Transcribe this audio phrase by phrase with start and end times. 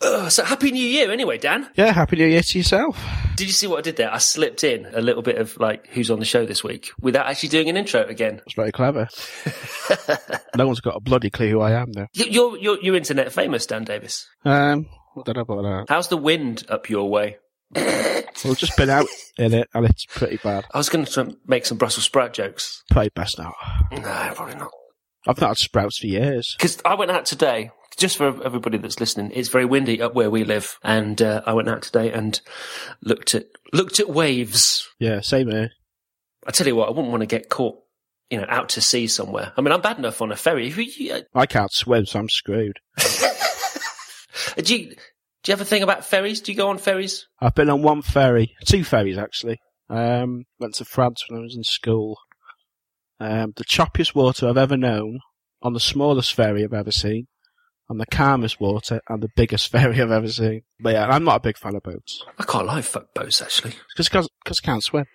[0.00, 1.68] Ugh, so happy New Year, anyway, Dan.
[1.74, 2.96] Yeah, happy New Year to yourself.
[3.36, 4.12] Did you see what I did there?
[4.12, 7.26] I slipped in a little bit of like who's on the show this week without
[7.26, 8.36] actually doing an intro again.
[8.36, 9.08] That's very clever.
[10.56, 12.06] no one's got a bloody clue who I am, though.
[12.14, 14.26] You- You're you're you're internet famous, Dan Davies.
[14.44, 15.86] Um, I don't know about that.
[15.92, 17.38] How's the wind up your way?
[17.74, 19.06] We've just been out
[19.38, 20.64] in it, and it's pretty bad.
[20.72, 22.82] I was going to make some Brussels sprout jokes.
[22.90, 23.52] Probably best not.
[23.92, 24.70] No, probably not.
[25.26, 26.54] I've not had sprouts for years.
[26.58, 30.30] Because I went out today, just for everybody that's listening, it's very windy up where
[30.30, 32.40] we live, and uh, I went out today and
[33.02, 34.88] looked at looked at waves.
[34.98, 35.70] Yeah, same here.
[36.46, 37.78] I tell you what, I wouldn't want to get caught,
[38.30, 39.52] you know, out to sea somewhere.
[39.56, 40.72] I mean, I'm bad enough on a ferry.
[41.10, 42.78] Uh, I can't swim, so I'm screwed.
[44.56, 44.94] Do you
[45.42, 46.40] do you have a thing about ferries?
[46.40, 47.26] Do you go on ferries?
[47.40, 49.58] I've been on one ferry, two ferries actually.
[49.88, 52.18] Um, went to France when I was in school.
[53.20, 55.20] Um, the choppiest water I've ever known,
[55.62, 57.26] on the smallest ferry I've ever seen,
[57.90, 60.62] on the calmest water, and the biggest ferry I've ever seen.
[60.80, 62.24] But yeah, I'm not a big fan of boats.
[62.38, 63.74] I quite like fuck boats actually.
[63.96, 65.06] Because I can't swim.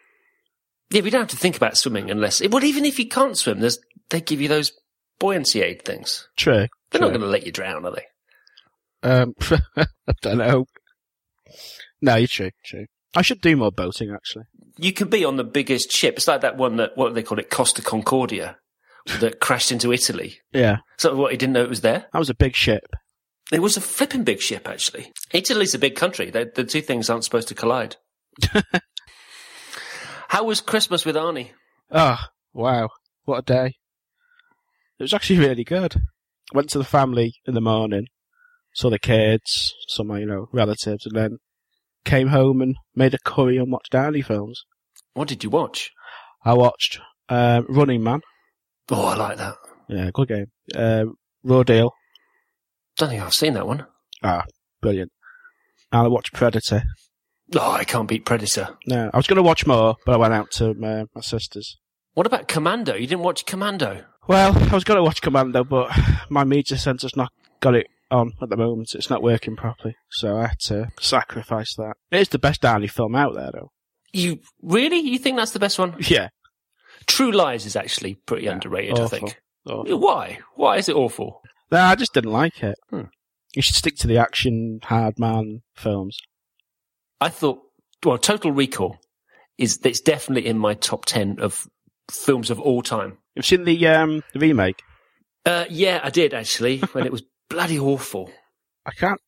[0.90, 2.42] Yeah, we don't have to think about swimming unless.
[2.48, 4.72] Well, even if you can't swim, there's they give you those
[5.20, 6.28] buoyancy aid things.
[6.38, 6.68] True.
[6.92, 8.06] They're not going to let you drown, are they?
[9.10, 9.34] Um,
[9.78, 10.66] I don't know.
[12.02, 12.86] No, you're true, true.
[13.16, 14.46] I should do more boating actually.
[14.78, 16.16] You can be on the biggest ship.
[16.18, 18.58] It's like that one that what do they call it, Costa Concordia,
[19.20, 20.40] that crashed into Italy.
[20.52, 21.32] Yeah, So what?
[21.32, 22.06] He didn't know it was there.
[22.12, 22.84] that was a big ship.
[23.52, 25.12] It was a flipping big ship, actually.
[25.32, 26.32] Italy's a big country.
[26.32, 27.98] They, the two things aren't supposed to collide.
[30.30, 31.50] How was Christmas with Arnie?
[31.92, 32.90] Ah, wow.
[33.26, 33.66] What a day.
[35.00, 35.96] It was actually really good.
[36.54, 38.08] Went to the family in the morning,
[38.74, 41.38] saw the kids, saw my, you know, relatives, and then
[42.06, 44.66] came home and made a curry and watched Arnie films.
[45.14, 45.92] What did you watch?
[46.44, 48.22] I watched um, Running Man.
[48.92, 49.56] Oh, I like that.
[49.88, 50.48] Yeah, good game.
[50.76, 51.92] Um, Raw Deal.
[52.98, 53.86] Don't think I've seen that one.
[54.22, 54.44] Ah,
[54.82, 55.12] brilliant.
[55.92, 56.84] And I watched Predator.
[57.56, 58.78] Oh, I can't beat Predator.
[58.88, 61.78] No, I was going to watch more, but I went out to my, my sister's.
[62.14, 62.94] What about Commando?
[62.94, 64.06] You didn't watch Commando?
[64.28, 65.92] Well, I was going to watch Commando, but
[66.30, 68.90] my media centre's not got it on at the moment.
[68.96, 71.96] It's not working properly, so I had to sacrifice that.
[72.12, 73.72] It's the best Arnie film out there, though.
[74.14, 75.00] You really?
[75.00, 75.96] You think that's the best one?
[76.08, 76.30] Yeah.
[77.06, 79.42] True Lies is actually pretty underrated, I think.
[79.68, 80.00] Awful.
[80.00, 80.40] Why?
[80.56, 81.42] Why is it awful?
[81.70, 82.76] No, I just didn't like it.
[82.90, 83.08] Hmm.
[83.56, 86.18] You should stick to the action, hard man films.
[87.20, 87.60] I thought,
[88.06, 88.98] well, Total Recall
[89.58, 91.68] is it's definitely in my top ten of
[92.10, 93.18] films of all time.
[93.36, 94.82] You've seen the um the remake?
[95.46, 98.30] Uh, yeah, I did actually, when it was bloody awful.
[98.86, 99.20] I can't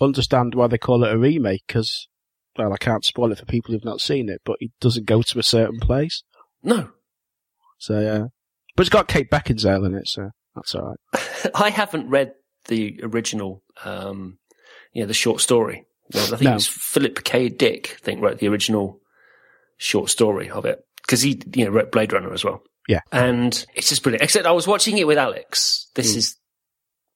[0.00, 2.08] understand why they call it a remake because,
[2.56, 5.22] well, I can't spoil it for people who've not seen it, but it doesn't go
[5.22, 6.22] to a certain place.
[6.62, 6.90] No,
[7.78, 8.24] So yeah,
[8.76, 11.50] but it's got Kate Beckinsale in it, so that's all right.
[11.54, 12.32] I haven't read
[12.66, 14.38] the original, um,
[14.92, 15.84] you know, the short story.
[16.12, 16.54] Well, I think No.
[16.56, 17.48] it's Philip K.
[17.48, 19.00] Dick, I think, wrote the original
[19.76, 20.80] short story of it.
[21.02, 22.62] Because he, you know, wrote Blade Runner as well.
[22.88, 23.00] Yeah.
[23.12, 24.22] And it's just brilliant.
[24.22, 25.88] Except I was watching it with Alex.
[25.94, 26.16] This Mm.
[26.16, 26.36] is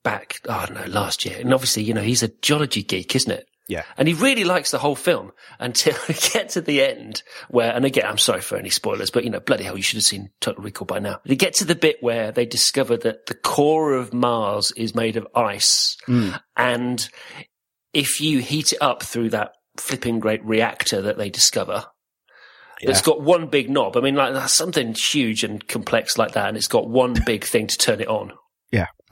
[0.03, 1.39] back, oh, I don't know, last year.
[1.39, 3.47] And obviously, you know, he's a geology geek, isn't it?
[3.69, 3.85] Yeah.
[3.97, 7.85] And he really likes the whole film until we get to the end where, and
[7.85, 10.31] again, I'm sorry for any spoilers, but you know, bloody hell, you should have seen
[10.41, 11.21] Total Recall by now.
[11.25, 15.17] They get to the bit where they discover that the core of Mars is made
[15.17, 15.97] of ice.
[16.07, 16.31] Hmm.
[16.57, 17.09] And
[17.93, 21.87] if you heat it up through that flipping great reactor that they discover,
[22.81, 23.05] it's Yeah.
[23.07, 23.97] got one big knob.
[23.97, 26.49] I mean, like that's something huge and complex like that.
[26.49, 28.33] And it's got one big thing to turn it on.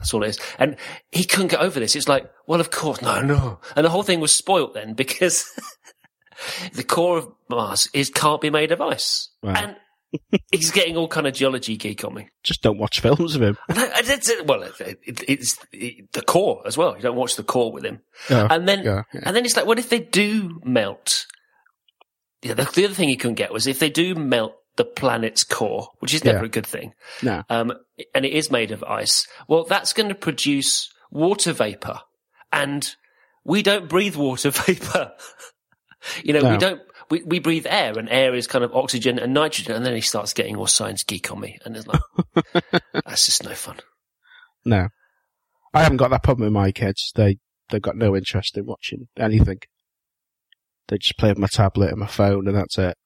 [0.01, 0.39] That's all it is.
[0.57, 0.77] And
[1.11, 1.95] he couldn't get over this.
[1.95, 3.59] It's like, well, of course, no, no.
[3.75, 5.45] And the whole thing was spoilt then because
[6.73, 9.29] the core of Mars is can't be made of ice.
[9.43, 9.53] Wow.
[9.53, 9.75] And
[10.51, 12.29] he's getting all kind of geology geek on me.
[12.43, 13.57] Just don't watch films of him.
[13.69, 14.73] And I- I- well, it,
[15.05, 16.95] it, it's it, the core as well.
[16.95, 18.01] You don't watch the core with him.
[18.27, 19.21] And then, yeah, yeah.
[19.23, 21.27] and then it's like, what if they do melt?
[22.41, 25.43] Yeah, the, the other thing he couldn't get was if they do melt the planet's
[25.43, 26.45] core, which is never Yeah.
[26.45, 27.43] a good thing No.
[27.49, 27.73] um,
[28.15, 31.99] and it is made of ice, well, that's going to produce water vapor.
[32.53, 32.95] And
[33.43, 35.13] we don't breathe water vapor.
[36.23, 39.33] you know, we don't, we, we breathe air and air is kind of oxygen and
[39.33, 39.75] nitrogen.
[39.75, 41.57] And then he starts getting all science geek on me.
[41.65, 42.01] And it's like,
[42.93, 43.77] that's just no fun.
[44.63, 44.87] No.
[45.73, 47.11] I haven't got that problem with my kids.
[47.15, 47.37] They,
[47.69, 49.59] they've got no interest in watching anything.
[50.87, 52.97] They just play with my tablet and my phone and that's it.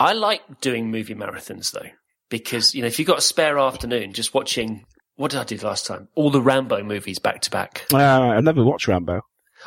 [0.00, 1.88] I like doing movie marathons though,
[2.30, 4.84] because, you know, if you've got a spare afternoon just watching,
[5.16, 6.08] what did I do last time?
[6.14, 7.86] All the Rambo movies back to back.
[7.92, 9.20] Uh, I've never watched Rambo.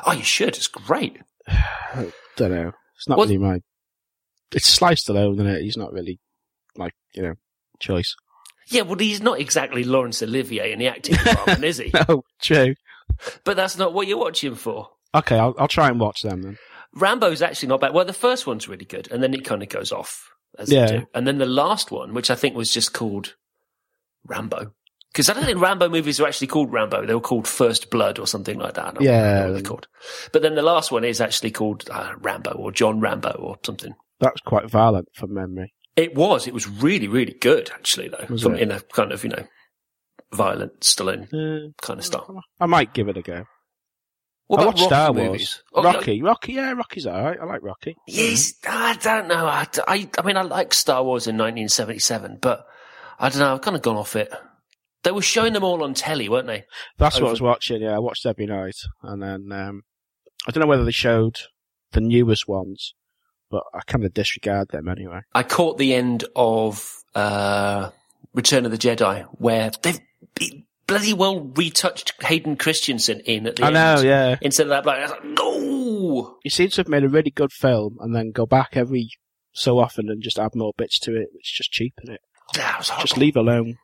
[0.05, 0.49] Oh, you should.
[0.57, 1.19] It's great.
[2.35, 2.71] Don't know.
[2.95, 3.59] It's not What- really my.
[4.53, 5.61] It's Sly Stallone, isn't it?
[5.63, 6.19] He's not really
[6.77, 7.33] like you know
[7.79, 8.15] choice.
[8.69, 11.91] Yeah, well, he's not exactly Laurence Olivier in the acting department, is he?
[12.07, 12.75] No, true.
[13.43, 14.89] but that's not what you're watching for.
[15.15, 16.57] Okay, I'll, I'll try and watch them then.
[16.93, 17.93] Rambo's actually not bad.
[17.93, 20.29] Well, the first one's really good, and then it kind of goes off.
[20.57, 20.87] As Yeah.
[20.87, 21.07] do.
[21.13, 23.35] And then the last one, which I think was just called
[24.25, 24.73] Rambo.
[25.13, 27.05] Because I don't think Rambo movies were actually called Rambo.
[27.05, 28.85] They were called First Blood or something like that.
[28.87, 29.45] I don't Yeah.
[29.45, 29.87] what they're called.
[30.31, 33.93] But then the last one is actually called uh, Rambo or John Rambo or something.
[34.19, 35.73] That's quite violent from memory.
[35.95, 36.45] It was.
[36.47, 38.37] It was really, really good, actually, though.
[38.37, 39.47] From, in a kind of, you know,
[40.33, 42.41] violent Stallone Uh, kind of style.
[42.59, 43.45] I might give it a go.
[44.47, 45.27] What I watched Rocky Star Wars.
[45.27, 45.63] movies?
[45.73, 47.37] Oh, Rocky, Rocky, yeah, Rocky's alright.
[47.39, 47.97] I like Rocky.
[48.07, 49.45] Yes, I don't know.
[49.45, 52.65] I, I, I mean, I like Star Wars in 1977, but
[53.19, 53.53] I don't know.
[53.53, 54.31] I've kind of gone off it.
[55.03, 56.65] They were showing them all on telly, weren't they?
[56.97, 57.81] That's what I was watching.
[57.81, 59.83] Yeah, I watched every night, and then um,
[60.47, 61.39] I don't know whether they showed
[61.91, 62.93] the newest ones,
[63.49, 65.21] but I kind of disregard them anyway.
[65.33, 67.89] I caught the end of uh,
[68.33, 69.99] Return of the Jedi, where they've
[70.35, 73.73] be- bloody well retouched Hayden Christensen in at the I end.
[73.75, 74.37] know, yeah.
[74.41, 76.37] Instead of that, like, I like, no.
[76.43, 79.09] You seem to have made a really good film, and then go back every
[79.51, 81.29] so often and just add more bits to it.
[81.35, 82.21] It's just cheapen it.
[82.55, 83.07] That was horrible.
[83.07, 83.77] Just leave alone.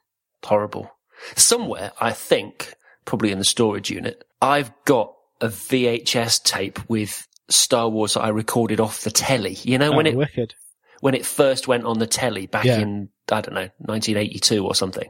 [0.43, 0.91] horrible.
[1.35, 2.73] Somewhere, I think,
[3.05, 8.29] probably in the storage unit, I've got a VHS tape with Star Wars that I
[8.29, 9.57] recorded off the telly.
[9.63, 10.53] You know, when oh, it wicked.
[11.01, 12.79] when it first went on the telly back Yeah.
[12.79, 15.09] in I don't know 1982 or something.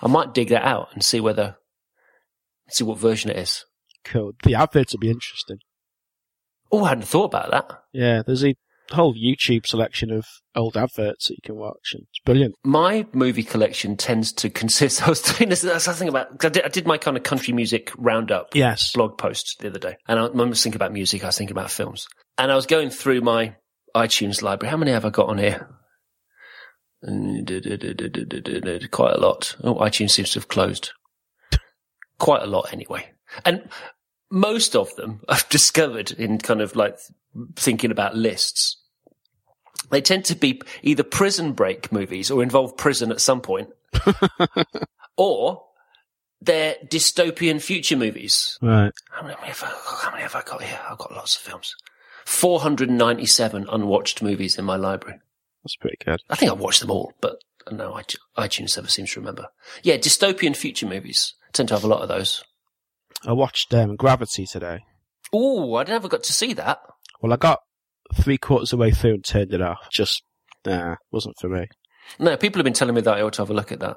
[0.00, 1.56] I might dig that out and see whether
[2.70, 3.64] see what version it is.
[4.04, 4.32] Cool.
[4.44, 5.58] The adverts will be interesting.
[6.70, 7.82] Oh, I hadn't thought about that.
[7.92, 8.54] Yeah, there's a
[8.92, 12.54] whole YouTube selection of old adverts that you can watch, and it's brilliant.
[12.64, 15.02] My movie collection tends to consist.
[15.06, 15.62] I was doing this.
[15.62, 16.38] That's something about.
[16.38, 18.54] 'cause I did, I did my kind of country music roundup.
[18.54, 18.92] Yes.
[18.92, 21.38] blog post the other day, and I, when I was thinking about music, I was
[21.38, 22.06] thinking about films,
[22.36, 23.56] and I was going through my
[23.96, 24.70] iTunes library.
[24.70, 25.68] How many have I got on here?
[28.90, 29.56] Quite a lot.
[29.62, 30.90] Oh, iTunes seems to have closed.
[32.18, 33.10] Quite a lot, anyway,
[33.44, 33.68] and
[34.30, 36.98] most of them I've discovered in kind of like
[37.56, 38.76] thinking about lists.
[39.90, 43.70] They tend to be either prison break movies or involve prison at some point,
[45.16, 45.64] or
[46.40, 48.58] they're dystopian future movies.
[48.60, 48.92] Right.
[49.10, 50.78] How many, have I, how many have I got here?
[50.88, 51.74] I've got lots of films.
[52.26, 55.20] 497 unwatched movies in my library.
[55.64, 56.20] That's pretty good.
[56.30, 57.36] I think I've watched them all, but
[57.70, 58.00] no,
[58.36, 59.46] iTunes never seems to remember.
[59.82, 61.34] Yeah, dystopian future movies.
[61.52, 62.42] tend to have a lot of those.
[63.26, 64.80] I watched um, Gravity today.
[65.32, 66.80] Oh, I never got to see that.
[67.20, 67.60] Well, I got
[68.14, 69.88] three quarters of the way through and turned it off.
[69.92, 70.22] Just,
[70.64, 71.66] nah, wasn't for me.
[72.18, 73.96] No, people have been telling me that I ought to have a look at that.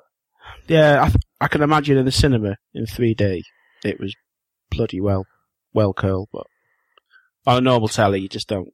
[0.67, 3.41] Yeah, I, th- I can imagine in the cinema in 3D,
[3.85, 4.15] it was
[4.69, 5.25] bloody well,
[5.73, 6.45] well curled, but
[7.45, 8.69] on a normal telly, you just don't,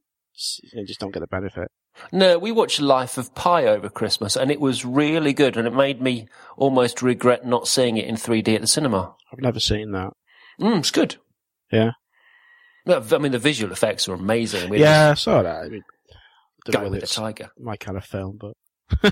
[0.72, 1.68] you just don't get the benefit.
[2.12, 5.74] No, we watched Life of Pi over Christmas and it was really good and it
[5.74, 9.14] made me almost regret not seeing it in 3D at the cinema.
[9.32, 10.12] I've never seen that.
[10.60, 11.16] Mm, it's good.
[11.70, 11.92] Yeah.
[12.86, 14.72] No, I mean, the visual effects are amazing.
[14.74, 15.64] Yeah, I saw that.
[15.64, 15.82] I mean,
[16.64, 17.50] don't guy know with it's tiger.
[17.58, 18.54] my kind of film, but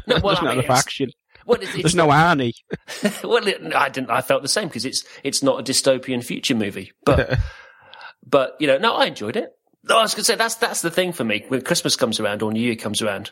[0.07, 1.11] No, well, there's not enough action.
[1.45, 2.55] Well, it's, it's There's no Arnie.
[3.23, 4.11] well, it, I didn't.
[4.11, 7.39] I felt the same because it's it's not a dystopian future movie, but
[8.27, 9.53] but you know, no, I enjoyed it.
[9.89, 11.45] No, I was going to say that's that's the thing for me.
[11.49, 13.31] When Christmas comes around or New Year comes around,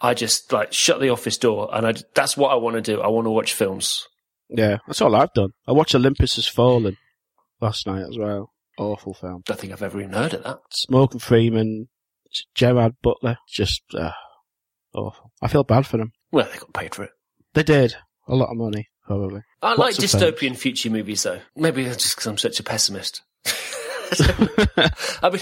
[0.00, 3.00] I just like shut the office door and I that's what I want to do.
[3.00, 4.06] I want to watch films.
[4.48, 5.50] yeah, that's all I've done.
[5.66, 6.96] I watched Olympus Has Fallen
[7.60, 8.52] last night as well.
[8.78, 9.42] Awful film.
[9.48, 10.58] I don't think I've ever even heard of that.
[10.90, 11.88] Morgan Freeman,
[12.54, 14.12] Gerard Butler, just uh,
[14.94, 15.32] awful.
[15.42, 16.12] I feel bad for them.
[16.30, 17.10] Well, they got paid for it.
[17.54, 17.96] They did
[18.28, 19.42] a lot of money, probably.
[19.62, 21.40] I like Lots of dystopian future movies, though.
[21.56, 23.22] Maybe that's just because I'm such a pessimist.
[25.22, 25.40] I've been,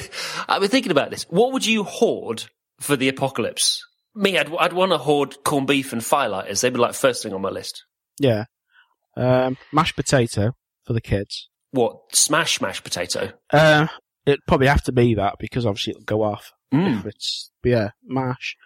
[0.48, 1.24] I've been thinking about this.
[1.28, 2.44] What would you hoard
[2.80, 3.84] for the apocalypse?
[4.14, 6.60] Me, I'd, I'd want to hoard corned beef and firelighters.
[6.60, 7.84] They'd be like first thing on my list.
[8.20, 8.44] Yeah.
[9.16, 10.52] Um, mashed potato
[10.84, 11.48] for the kids.
[11.72, 11.96] What?
[12.14, 13.32] Smash mashed potato?
[13.52, 13.86] Uh,
[14.26, 17.00] it'd probably have to be that because obviously it'll go off Mm.
[17.00, 18.56] if it's yeah mash.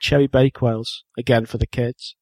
[0.00, 2.16] Cherry bakewells again for the kids.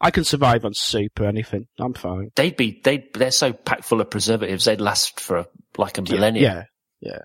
[0.00, 1.66] I can survive on soup or anything.
[1.78, 2.30] I'm fine.
[2.36, 5.46] They'd be, they they're so packed full of preservatives, they'd last for
[5.78, 6.44] like a millennium.
[6.44, 6.64] Yeah,
[7.00, 7.22] yeah.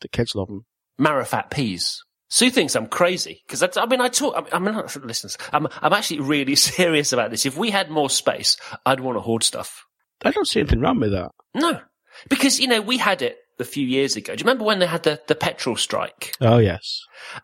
[0.00, 0.64] The kids love them.
[1.00, 2.02] Marrowfat peas.
[2.28, 4.48] Sue thinks I'm crazy because I, I mean I talk.
[4.52, 7.46] I mean, I'm, listen, I'm I'm actually really serious about this.
[7.46, 9.84] If we had more space, I'd want to hoard stuff.
[10.24, 11.30] I don't see anything wrong with that.
[11.54, 11.80] No,
[12.28, 14.34] because you know we had it a few years ago.
[14.34, 16.34] Do you remember when they had the the petrol strike?
[16.40, 17.00] Oh yes.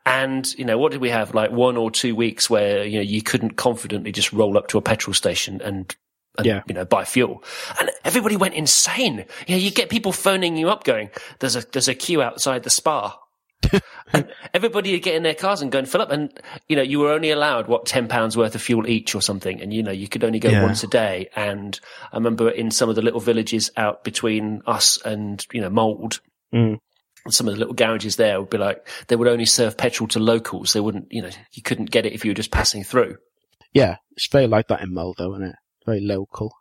[0.07, 1.35] And you know what did we have?
[1.35, 4.79] Like one or two weeks where you know you couldn't confidently just roll up to
[4.79, 5.95] a petrol station and.
[6.39, 6.63] And, Yeah.
[6.69, 7.43] you know, buy fuel,
[7.81, 9.25] and everybody went insane.
[9.49, 12.63] You know, you get people phoning you up, going, "There's a there's a queue outside
[12.63, 13.19] the Spar."
[14.13, 16.11] and everybody would get in their cars and go and fill up.
[16.11, 16.33] And,
[16.69, 19.61] you know, you were only allowed, what, £10 worth of fuel each or something.
[19.61, 20.63] And, you know, you could only go Yeah.
[20.63, 21.29] once a day.
[21.37, 21.79] And
[22.13, 26.21] I remember in some of the little villages out between us and, you know, Mold,
[26.55, 26.79] Mm.
[27.29, 30.19] some of the little garages there would be like, they would only serve petrol to
[30.19, 30.73] locals.
[30.73, 33.19] They wouldn't, you know, you couldn't get it if you were just passing through.
[33.73, 35.57] Yeah, it's very like that in Mull, though, isn't it?
[35.87, 36.53] Very local.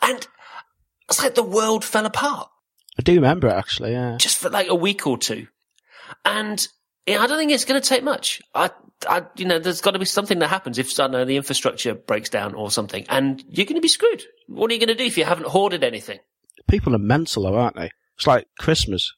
[0.00, 0.26] And
[1.08, 2.48] it's like the world fell apart.
[2.98, 3.92] I do remember it actually.
[3.92, 4.16] Yeah.
[4.18, 5.48] just for like a week or two.
[6.24, 6.66] And
[7.06, 8.40] yeah, I don't think it's going to take much.
[8.54, 8.70] I,
[9.08, 11.94] I, you know, there's got to be something that happens if I know, the infrastructure
[11.94, 14.22] breaks down or something, and you're going to be screwed.
[14.46, 16.18] What are you going to do if you haven't hoarded anything?
[16.68, 17.90] People are mental, though, aren't they?
[18.16, 19.12] It's like Christmas.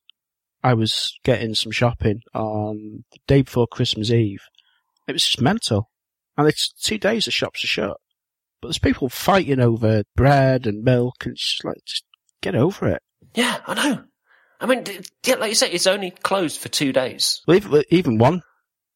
[0.63, 4.43] I was getting some shopping on the day before Christmas Eve.
[5.09, 5.91] It was just mental.
[6.37, 7.97] And it's two days the shops are shut.
[8.61, 12.05] But there's people fighting over bread and milk and it's just like, just
[12.41, 13.03] get over it.
[13.35, 14.05] Yeah, I know.
[14.63, 14.85] I mean,
[15.27, 17.43] yeah, like you say, it's only closed for two days.
[17.47, 18.43] Well, even, even one,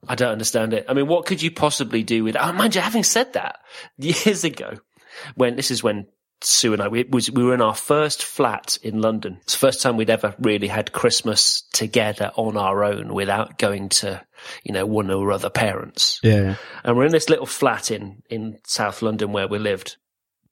[0.06, 0.86] I don't understand it.
[0.88, 2.36] I mean, what could you possibly do with?
[2.38, 3.58] Oh, mind you, having said that,
[3.98, 4.78] years ago,
[5.34, 6.06] when this is when
[6.42, 9.38] Sue and I we was we were in our first flat in London.
[9.42, 13.88] It's the first time we'd ever really had Christmas together on our own without going
[13.88, 14.22] to,
[14.62, 16.20] you know, one or other parents.
[16.22, 19.96] yeah, And we're in this little flat in in South London where we lived.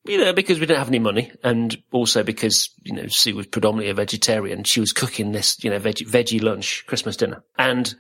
[0.07, 3.47] You know, because we didn't have any money, and also because you know Sue was
[3.47, 4.65] predominantly a vegetarian.
[4.65, 7.95] She was cooking this, you know, veg- veggie lunch, Christmas dinner, and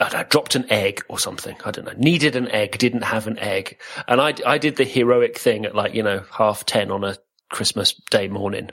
[0.00, 1.56] I, I dropped an egg or something.
[1.64, 1.94] I don't know.
[1.96, 5.74] Needed an egg, didn't have an egg, and I I did the heroic thing at
[5.74, 7.16] like you know half ten on a
[7.50, 8.70] Christmas day morning.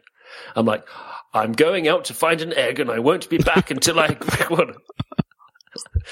[0.56, 0.86] I'm like,
[1.34, 4.18] I'm going out to find an egg, and I won't be back until I.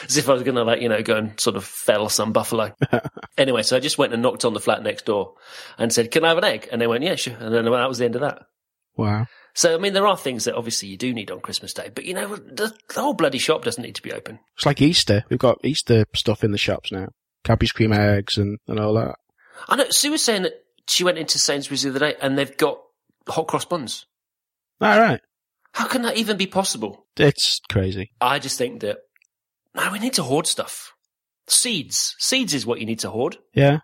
[0.05, 2.31] As if I was going to like, you know, go and sort of fell some
[2.31, 2.73] buffalo.
[3.37, 5.35] anyway, so I just went and knocked on the flat next door
[5.77, 6.69] and said, can I have an egg?
[6.71, 7.35] And they went, yeah, sure.
[7.39, 8.43] And then that was the end of that.
[8.95, 9.27] wow.
[9.53, 12.05] So, I mean, there are things that obviously you do need on Christmas Day, but
[12.05, 14.39] you know, the, the whole bloody shop doesn't need to be open.
[14.55, 15.25] It's like Easter.
[15.29, 17.09] We've got Easter stuff in the shops now.
[17.43, 19.15] Cadbury cream eggs and, and all that.
[19.67, 20.53] I know Sue was saying that
[20.87, 22.79] she went into Sainsbury's the other day and they've got
[23.27, 24.05] hot cross buns.
[24.79, 25.19] All right.
[25.73, 27.05] How can that even be possible?
[27.17, 28.11] It's crazy.
[28.19, 28.99] I just think that,
[29.75, 30.91] no, we need to hoard stuff.
[31.47, 32.15] Seeds.
[32.19, 33.37] Seeds is what you need to hoard.
[33.53, 33.79] Yeah.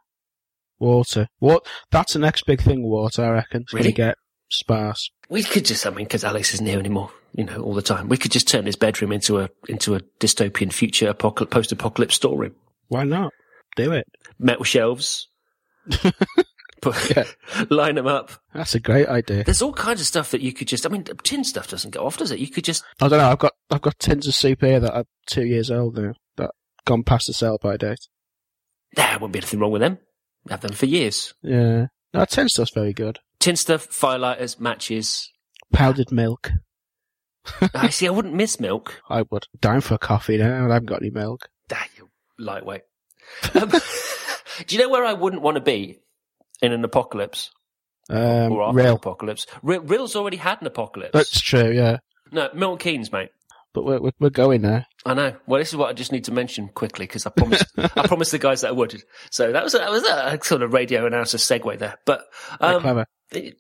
[0.80, 1.28] Water.
[1.40, 1.66] What?
[1.92, 3.62] That's the next big thing, water, I reckon.
[3.64, 3.92] It's Really?
[3.92, 4.16] get
[4.50, 5.10] sparse.
[5.30, 8.08] We could just, I mean, because Alex isn't here anymore, you know, all the time.
[8.10, 12.56] We could just turn his bedroom into a into a dystopian future apocal- post-apocalypse storeroom.
[12.88, 13.34] Why not?
[13.76, 14.06] Do it.
[14.40, 15.28] Metal shelves,
[16.82, 17.26] put, Yeah.
[17.70, 18.32] line them up.
[18.54, 19.44] That's a great idea.
[19.44, 20.86] There's all kinds of stuff that you could just.
[20.86, 22.40] I mean, tin stuff doesn't go off, does it?
[22.40, 22.84] You could just.
[23.02, 23.30] I don't know.
[23.30, 26.52] I've got I've got tins of soup here that are two years old now that
[26.86, 28.08] gone past the sell by date.
[28.96, 30.00] There wouldn't be anything wrong with them.
[30.50, 31.34] Have them for years.
[31.42, 31.88] Yeah.
[32.14, 33.20] No, tin stuff's very good.
[33.40, 35.32] Tin stuff, firelighters, matches.
[35.74, 36.52] Powdered milk.
[37.74, 38.08] I see.
[38.08, 39.02] I wouldn't miss milk.
[39.10, 39.46] I would.
[39.60, 40.70] Down for a coffee now.
[40.70, 41.50] I haven't got any milk.
[41.72, 42.84] Ah, you lightweight.
[43.54, 43.70] Um,
[44.66, 46.00] do you know where I wouldn't want to be
[46.62, 47.52] in an apocalypse
[48.10, 48.96] Um, or after an real.
[48.96, 49.46] apocalypse?
[49.68, 51.14] R- Rhyl's already had an apocalypse.
[51.14, 51.72] That's true.
[51.72, 51.98] Yeah.
[52.32, 53.30] no, Milton Keynes, mate.
[53.74, 54.88] But we're we're, we're going there.
[55.06, 55.36] I know.
[55.46, 57.66] Well, this is what I just need to mention quickly because I promised.
[57.78, 59.04] I promised the guys that I would.
[59.30, 61.96] So that was a, that was a sort of radio announcer segue there.
[62.06, 62.22] But
[62.60, 63.06] Very um, clever.
[63.32, 63.60] it-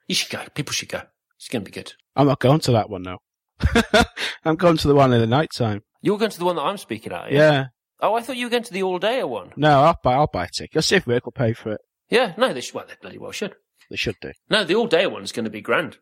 [0.07, 0.43] You should go.
[0.53, 1.01] People should go.
[1.37, 1.93] It's going to be good.
[2.15, 3.17] I'm not going to that one though.
[4.45, 5.81] I'm going to the one in the night time.
[6.01, 7.51] You're going to the one that I'm speaking at, Yeah.
[7.51, 7.65] yeah?
[8.01, 9.51] Oh, I thought you were going to the all-dayer one.
[9.55, 10.13] No, I'll buy.
[10.15, 10.75] I'll buy a ticket.
[10.75, 11.79] I'll see if Rick will pay for it.
[12.09, 12.75] Yeah, no, they should.
[12.75, 13.55] Well, they bloody well should.
[13.89, 14.31] They should do.
[14.49, 15.97] No, the all-dayer one is going to be grand.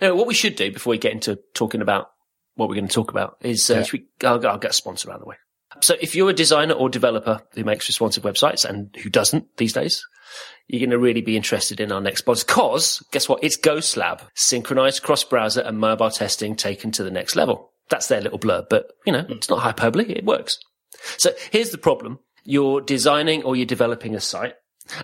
[0.00, 2.08] What we should do before we get into talking about
[2.56, 3.84] what we're going to talk about is uh, Yeah.
[3.92, 5.36] we, I'll, I'll get a sponsor out of the way.
[5.80, 9.72] So if you're a designer or developer who makes responsive websites and who doesn't these
[9.72, 10.04] days,
[10.66, 12.44] you're going to really be interested in our next sponsor.
[12.46, 13.42] Cause guess what?
[13.42, 17.72] It's Ghostlab, synchronized cross-browser and mobile testing taken to the next level.
[17.88, 20.04] That's their little blurb, but you know, it's not hyperbole.
[20.12, 20.58] It works.
[21.16, 22.18] So here's the problem.
[22.44, 24.54] You're designing or you're developing a site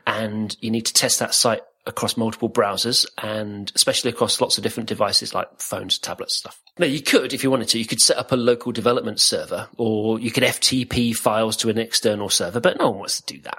[0.06, 4.64] and you need to test that site across multiple browsers and especially across lots of
[4.64, 6.60] different devices like phones, tablets, stuff.
[6.78, 9.68] Now you could, if you wanted to, you could set up a local development server
[9.76, 13.40] or you could FTP files to an external server, but no one wants to do
[13.42, 13.58] that.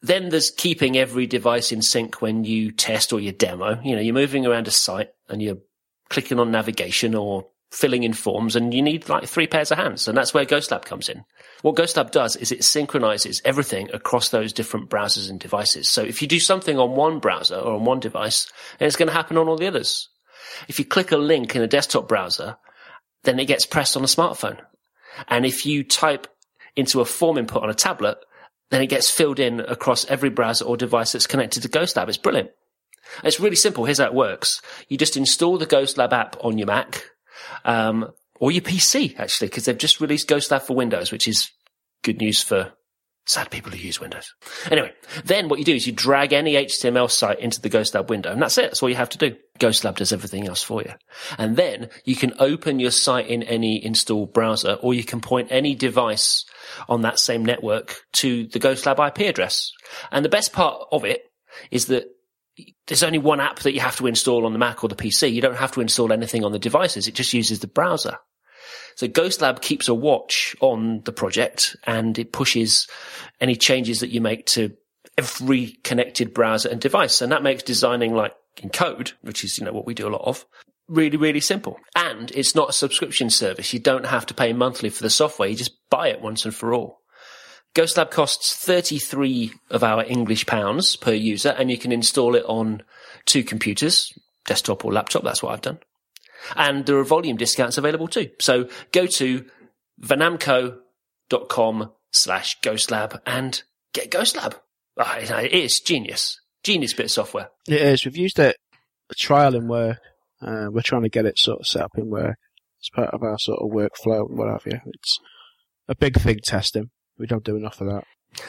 [0.00, 3.80] Then there's keeping every device in sync when you test or you demo.
[3.82, 5.58] You know, you're moving around a site and you're
[6.08, 10.08] clicking on navigation or filling in forms and you need like three pairs of hands.
[10.08, 11.24] And that's where GhostLab comes in.
[11.62, 15.88] What GhostLab does is it synchronizes everything across those different browsers and devices.
[15.88, 19.08] So if you do something on one browser or on one device, then it's going
[19.08, 20.08] to happen on all the others.
[20.68, 22.56] If you click a link in a desktop browser,
[23.24, 24.58] then it gets pressed on a smartphone.
[25.26, 26.26] And if you type
[26.76, 28.18] into a form input on a tablet,
[28.70, 32.08] then it gets filled in across every browser or device that's connected to GhostLab.
[32.08, 32.50] It's brilliant.
[33.24, 33.84] It's really simple.
[33.84, 34.62] Here's how it works.
[34.88, 37.04] You just install the GhostLab app on your Mac
[37.64, 41.50] um, or your PC actually, because they've just released GhostLab for Windows, which is
[42.02, 42.72] good news for
[43.28, 44.34] sad people who use Windows.
[44.70, 44.92] Anyway,
[45.24, 48.40] then what you do is you drag any HTML site into the GhostLab window, and
[48.40, 48.62] that's it.
[48.62, 49.36] That's all you have to do.
[49.60, 50.92] GhostLab does everything else for you.
[51.36, 55.48] And then you can open your site in any installed browser, or you can point
[55.50, 56.46] any device
[56.88, 59.72] on that same network to the GhostLab IP address.
[60.10, 61.22] And the best part of it
[61.70, 62.06] is that
[62.86, 65.32] there's only one app that you have to install on the Mac or the PC.
[65.32, 67.06] You don't have to install anything on the devices.
[67.06, 68.18] It just uses the browser.
[68.96, 72.88] So GhostLab keeps a watch on the project and it pushes
[73.40, 74.76] any changes that you make to
[75.16, 77.20] every connected browser and device.
[77.20, 80.10] And that makes designing like in code, which is, you know, what we do a
[80.10, 80.44] lot of,
[80.88, 81.78] really, really simple.
[81.94, 83.72] And it's not a subscription service.
[83.72, 85.48] You don't have to pay monthly for the software.
[85.48, 87.00] You just buy it once and for all.
[87.78, 92.82] GhostLab costs 33 of our English pounds per user and you can install it on
[93.24, 94.12] two computers,
[94.46, 95.22] desktop or laptop.
[95.22, 95.78] That's what I've done.
[96.56, 98.30] And there are volume discounts available too.
[98.40, 99.44] So go to
[100.02, 104.54] vanamco.com slash ghostlab and get ghostlab.
[104.96, 106.40] Oh, it is genius.
[106.64, 107.50] Genius bit of software.
[107.68, 108.04] It is.
[108.04, 108.56] We've used it
[109.08, 110.00] a trial in work.
[110.42, 112.38] Uh, we're trying to get it sort of set up in work.
[112.80, 114.80] It's part of our sort of workflow and what have you.
[114.84, 115.20] It's
[115.86, 116.90] a big thing testing.
[117.18, 118.04] We don't do enough of that.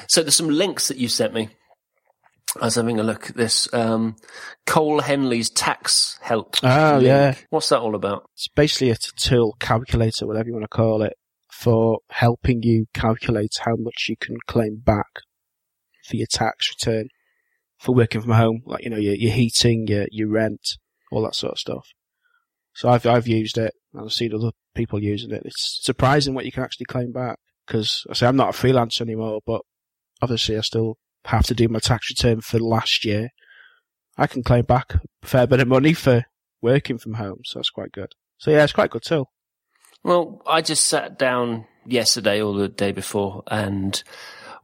[0.08, 1.50] So there's some links that you sent me.
[2.60, 3.72] I was having a look at this.
[3.74, 4.16] Um,
[4.66, 6.56] Cole Henley's tax help.
[6.64, 7.06] Oh, link.
[7.06, 7.36] yeah.
[7.50, 8.30] What's that all about?
[8.34, 11.14] It's basically a tool, calculator, whatever you want to call it,
[11.52, 15.22] for helping you calculate how much you can claim back
[16.06, 17.10] for your tax return
[17.80, 20.78] for working from home, like you know your your heating, your your rent,
[21.12, 21.88] all that sort of stuff.
[22.74, 25.42] So I've I've used it, and I've seen other people using it.
[25.46, 27.40] It's surprising what you can actually claim back
[27.70, 29.62] because I say I'm not a freelancer anymore, but
[30.24, 33.30] obviously I still have to do my tax return for last year.
[34.18, 36.26] I can claim back a fair bit of money for
[36.62, 38.14] working from home, so that's quite good.
[38.40, 39.26] So yeah, it's quite good too.
[40.04, 44.02] Well, I just sat down yesterday or the day before and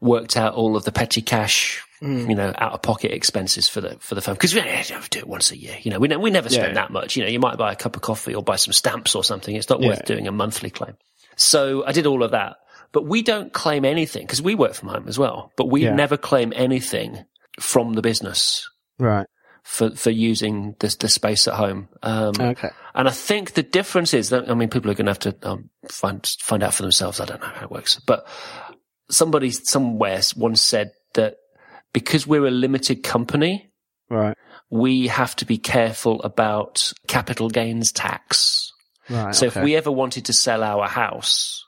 [0.02, 2.28] worked out all of the petty cash, Mm.
[2.30, 5.20] you know, out of pocket expenses for the for the firm because we only do
[5.20, 5.78] it once a year.
[5.82, 6.82] You know, we ne- we never spend Yeah.
[6.82, 7.16] that much.
[7.16, 9.56] You know, you might buy a cup of coffee or buy some stamps or something.
[9.56, 9.90] It's not Yeah.
[9.90, 10.98] worth doing a monthly claim.
[11.38, 12.58] So I did all of that,
[12.92, 15.52] but we don't claim anything because we work from home as well.
[15.58, 15.96] But we Yeah.
[15.96, 17.26] never claim anything
[17.60, 18.68] from the business
[19.00, 19.26] Right.
[19.64, 21.90] for for using the the space at home.
[22.04, 22.70] Um, Okay.
[22.94, 25.36] and I think the difference is that, I mean, people are going to have to
[25.50, 27.20] um, find, find out for themselves.
[27.20, 28.26] I don't know how it works, but
[29.10, 31.36] somebody somewhere once said that
[31.94, 33.72] because we're a limited company,
[34.10, 34.38] Right.
[34.70, 38.72] we have to be careful about capital gains tax.
[39.10, 39.34] Right.
[39.36, 39.60] So okay.
[39.60, 41.65] if we ever wanted to sell our house,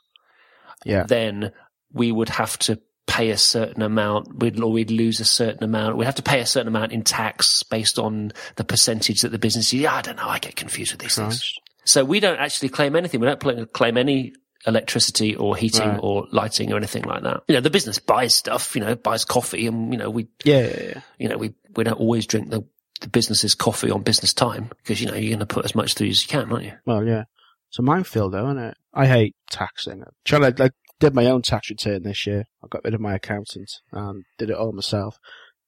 [0.84, 1.04] yeah.
[1.04, 1.52] then
[1.92, 5.96] we would have to pay a certain amount, we'd, or we'd lose a certain amount.
[5.96, 9.38] We'd have to pay a certain amount in tax based on the percentage that the
[9.38, 10.28] business, yeah, I don't know.
[10.28, 11.52] I get confused with these things.
[11.84, 13.20] So we don't actually claim anything.
[13.20, 14.34] We don't claim any
[14.66, 16.00] electricity or heating Right.
[16.02, 17.42] or lighting or anything like that.
[17.48, 20.66] You know, the business buys stuff, you know, buys coffee and, you know, we, Yeah,
[20.66, 21.00] yeah, yeah.
[21.18, 22.62] you know, we, we don't always drink the,
[23.00, 25.94] the business's coffee on business time because, you know, you're going to put as much
[25.94, 26.72] through as you can, aren't you?
[26.84, 27.24] Well, yeah.
[27.68, 28.76] It's a minefield, though, isn't it?
[28.94, 30.02] I hate taxing.
[30.24, 32.44] Trying to, I did my own tax return this year.
[32.64, 35.18] I got rid of my accountant and did it all myself.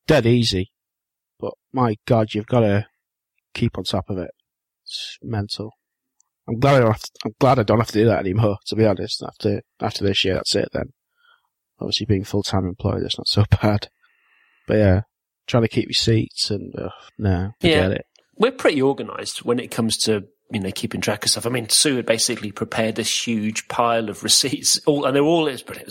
[0.07, 0.73] Dead easy.
[1.39, 2.87] But my God, you've got to
[3.55, 4.31] keep on top of it.
[4.85, 5.73] It's mental.
[6.49, 8.57] I'm glad I don't have to, I'm glad I don't have to do that anymore,
[8.67, 9.23] to be honest.
[9.23, 10.93] After, after this year, that's it then.
[11.79, 13.89] Obviously being full-time employed, it's not so bad.
[14.67, 15.01] But yeah,
[15.47, 17.97] trying to keep receipts and, uh, no, forget Yeah.
[17.97, 18.07] it.
[18.37, 21.47] We're pretty organized when it comes to, you know, keeping track of stuff.
[21.47, 25.45] I mean, Sue had basically prepared this huge pile of receipts, all, and they're all,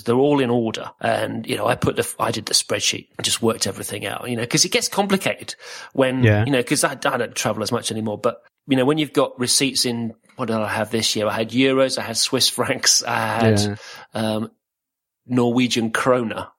[0.06, 0.92] they're all in order.
[1.00, 4.30] And, you know, I put the, I did the spreadsheet and just worked everything out,
[4.30, 5.56] you know, cause it gets complicated
[5.94, 6.44] when, Yeah.
[6.46, 9.14] you know, cause I, I don't travel as much anymore, but, you know, when you've
[9.14, 11.28] got receipts in, what did I have this year?
[11.28, 13.76] I had euros, I had Swiss francs, I had, Yeah.
[14.14, 14.52] um,
[15.26, 16.50] Norwegian krona.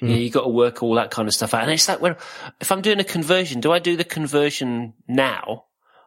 [0.00, 1.62] You know, you got to work all that kind of stuff out.
[1.62, 2.16] And it's like, when,
[2.60, 5.64] if I'm doing a conversion, do I do the conversion now?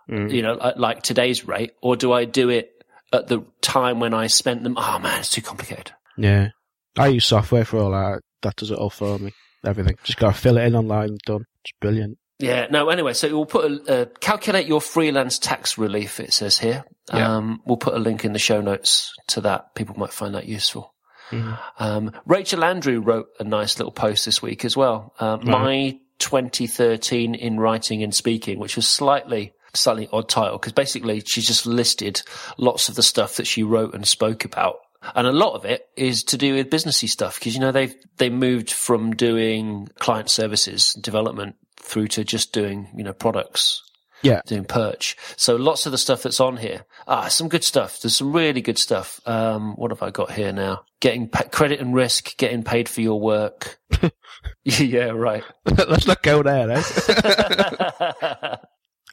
[0.09, 0.31] Mm.
[0.31, 2.71] You know, like today's rate, or do I do it
[3.13, 4.75] at the time when I spent them?
[4.77, 5.91] Oh man, it's too complicated.
[6.17, 6.49] Yeah.
[6.97, 8.21] I use software for all that.
[8.41, 9.33] That does it all for me.
[9.65, 9.95] Everything.
[10.03, 11.17] Just gotta fill it in online.
[11.25, 11.45] Done.
[11.63, 12.17] It's brilliant.
[12.39, 16.59] Yeah, no, anyway, so we'll put a, uh, calculate your freelance tax relief, it says
[16.59, 16.85] here.
[17.11, 17.37] Yeah.
[17.37, 19.73] Um, we'll put a link in the show notes to that.
[19.73, 20.93] People might find that useful.
[21.31, 21.57] Mhm.
[21.79, 25.13] Um, Rachel Andrew wrote a nice little post this week as well.
[25.19, 31.21] Uh, My 2013 in writing and speaking, which was slightly, slightly odd title because basically
[31.25, 32.21] she's just listed
[32.57, 34.77] lots of the stuff that she wrote and spoke about.
[35.15, 37.93] And a lot of it is to do with businessy stuff because, you know, they've,
[38.17, 43.81] they moved from doing client services development through to just doing, you know, products
[44.23, 44.41] Yeah.
[44.47, 45.15] doing perch.
[45.37, 46.83] So lots of the stuff that's on here.
[47.07, 48.01] Ah, some good stuff.
[48.01, 49.21] There's some really good stuff.
[49.25, 50.81] Um, what have I got here now?
[50.99, 53.77] Getting pa- credit and risk, getting paid for your work.
[54.63, 55.43] yeah, right.
[55.65, 58.55] Let's not go there, eh?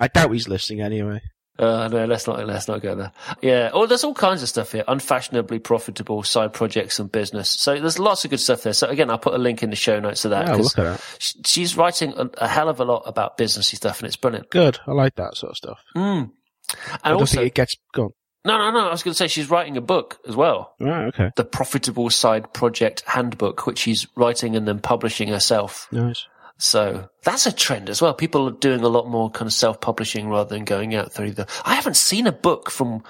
[0.04, 1.20] I doubt he's listening anyway.
[1.56, 3.12] Uh, no, let's not, let's not go there.
[3.40, 3.70] Yeah.
[3.72, 4.82] Oh, there's all kinds of stuff here.
[4.88, 7.48] Unfashionably profitable side projects and business.
[7.48, 8.72] So there's lots of good stuff there.
[8.72, 10.48] So again, I'll put a link in the show notes to that.
[10.48, 11.46] Oh, 'cause look at that.
[11.46, 14.50] She's writing a, a hell of a lot about businessy stuff and it's brilliant.
[14.50, 14.80] Good.
[14.86, 15.78] I like that sort of stuff.
[15.96, 16.30] Mm.
[16.72, 18.10] I And don't also, it gets gone.
[18.44, 18.88] no, no, no.
[18.88, 20.74] I was going to say she's writing a book as well.
[20.80, 21.30] Right, okay.
[21.36, 25.86] the Profitable Side Project Handbook, which she's writing and then publishing herself.
[25.92, 26.26] Nice.
[26.58, 28.14] So that's a trend as well.
[28.14, 31.48] People are doing a lot more kind of self-publishing rather than going out through the.
[31.64, 33.02] I haven't seen a book from,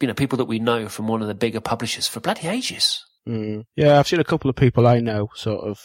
[0.00, 3.04] you know, people that we know from one of the bigger publishers for bloody ages.
[3.28, 3.64] Mm.
[3.76, 5.78] Yeah, I've seen a couple of people I know sort of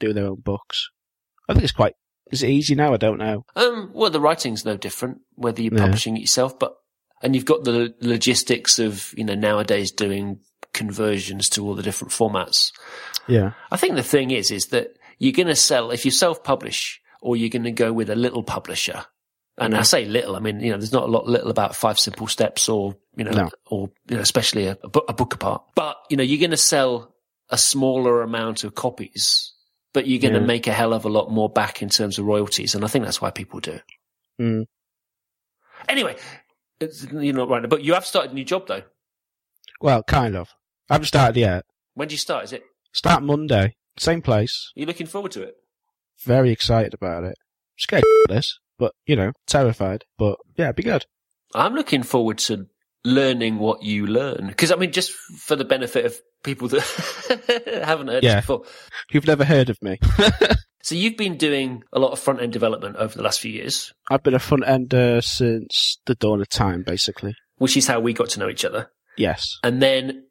[0.00, 0.88] do their own books.
[1.48, 1.94] I think it's quite.
[2.30, 2.94] Is it easy now?
[2.94, 3.44] I don't know.
[3.54, 5.82] Um, well, the writing's no different whether you're Yeah.
[5.84, 6.74] publishing it yourself, but
[7.22, 10.40] and you've got the logistics of you know nowadays doing
[10.72, 12.72] conversions to all the different formats.
[13.28, 13.52] Yeah.
[13.70, 17.36] I think the thing is, is that you're going to sell, if you self-publish or
[17.36, 19.04] you're going to go with a little publisher.
[19.56, 22.00] And I say little, I mean, you know, there's not a lot little about five
[22.00, 23.50] simple steps or, you know, No.
[23.66, 25.62] or, you know, especially a, a, book, a book apart.
[25.76, 27.14] But, you know, you're going to sell
[27.50, 29.52] a smaller amount of copies,
[29.92, 30.46] but you're going to Yeah.
[30.46, 32.74] make a hell of a lot more back in terms of royalties.
[32.74, 33.82] And I think that's why people do it.
[34.40, 34.64] Mm.
[35.88, 36.16] Anyway,
[36.80, 37.68] it's, you're not right.
[37.68, 38.82] But you have started a new job though.
[39.80, 40.48] Well, kind of.
[40.90, 41.64] I haven't started yet.
[41.94, 42.44] When do you start?
[42.44, 43.76] Is it, Start Monday.
[43.98, 44.72] Same place.
[44.76, 45.54] are you looking forward to it?
[46.24, 47.34] Very excited about it.
[47.78, 50.04] Scared of this, but you know, terrified.
[50.18, 51.06] But yeah, it'd be good.
[51.54, 52.66] I'm looking forward to
[53.04, 54.46] learning what you learn.
[54.46, 58.36] Because, I mean, just for the benefit of people that haven't heard Yeah.
[58.40, 58.64] before.
[59.10, 59.98] You've never heard of me.
[60.84, 63.92] So you've been doing a lot of front end development over the last few years,
[64.10, 67.36] I've been a front ender since the dawn of time, basically.
[67.58, 68.90] which is how we got to know each other.
[69.16, 69.58] Yes.
[69.62, 70.24] And then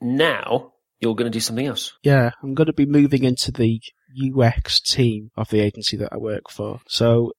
[0.00, 1.92] now you're going to do something else.
[2.02, 3.80] Yeah, I'm going to be moving into the
[4.16, 6.80] UX team of the agency that I work for.
[6.88, 7.32] So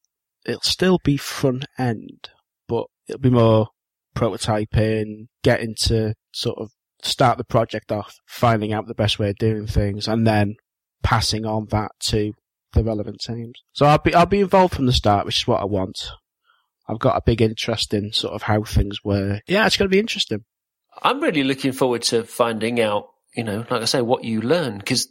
[0.45, 2.29] it'll still be front end,
[2.67, 3.67] but it'll be more
[4.15, 9.37] prototyping, getting to sort of start the project off, finding out the best way of
[9.37, 10.55] doing things, and then
[11.03, 12.33] passing on that to
[12.73, 13.61] the relevant teams.
[13.73, 16.11] So I'll be I'll be involved from the start, which is what I want.
[16.87, 19.43] I've got a big interest in sort of how things work.
[19.47, 20.43] Yeah, it's going to be interesting.
[21.03, 24.77] I'm really looking forward to finding out, you know, like I say, what you learn.
[24.77, 25.07] Because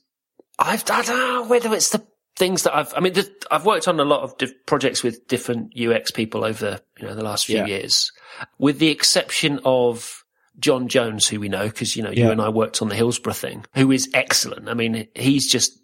[0.58, 2.04] I've, I don't know whether it's the
[2.36, 3.14] things that I've, I mean,
[3.50, 7.14] I've worked on a lot of diff- projects with different UX people over, you know,
[7.14, 7.66] the last few Yeah.
[7.66, 8.12] years,
[8.58, 10.24] with the exception of
[10.58, 13.32] John Jones, who we know, because, you know, you and I worked on the Hillsborough
[13.32, 14.68] thing, who is excellent.
[14.68, 15.78] I mean, he's just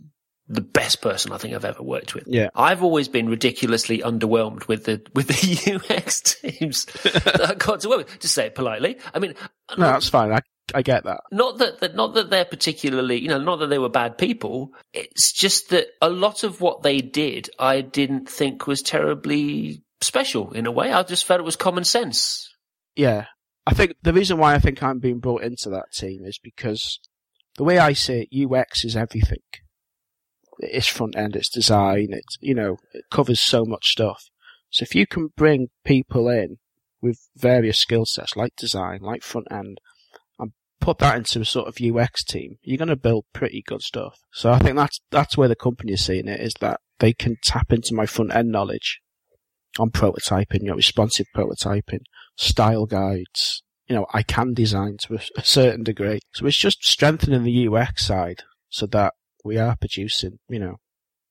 [0.49, 2.25] the best person I think I've ever worked with.
[2.27, 2.49] Yeah.
[2.55, 7.89] I've always been ridiculously underwhelmed with the with the UX teams that I got to
[7.89, 8.19] work with.
[8.19, 9.35] To say it politely, I mean,
[9.79, 10.33] No, that's fine.
[10.33, 10.41] I
[10.73, 11.21] I get that.
[11.31, 14.73] not that, that not that they're particularly, you know, not that they were bad people.
[14.93, 20.53] It's just that a lot of what they did, I didn't think was terribly special
[20.53, 20.93] in a way.
[20.93, 22.49] I just felt it was common sense.
[22.97, 23.27] Yeah.
[23.67, 27.01] I think the reason why I think I'm being brought into that team is because
[27.57, 29.39] the way I see it, UX is everything.
[30.59, 34.25] It's front end, it's design, it's, you know, it covers so much stuff.
[34.71, 36.59] So if you can bring people in
[37.01, 39.79] with various skill sets like design, like front end,
[40.85, 44.19] put that into a sort of UX team, you're going to build pretty good stuff.
[44.33, 47.37] So I think that's, that's where the company is seeing it, is that they can
[47.43, 49.01] tap into my front end knowledge
[49.79, 52.01] on prototyping, you know, responsive prototyping,
[52.37, 53.63] style guides.
[53.87, 56.21] You know, I can design to a, certain degree.
[56.35, 60.77] So it's just strengthening the UX side so that we are producing, you know,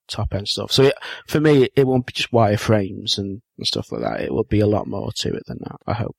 [0.07, 0.71] top end stuff.
[0.71, 0.95] So it,
[1.27, 4.21] for me, it won't be just wireframes and, and stuff like that.
[4.21, 6.15] It will be a lot more to it than that, I hope.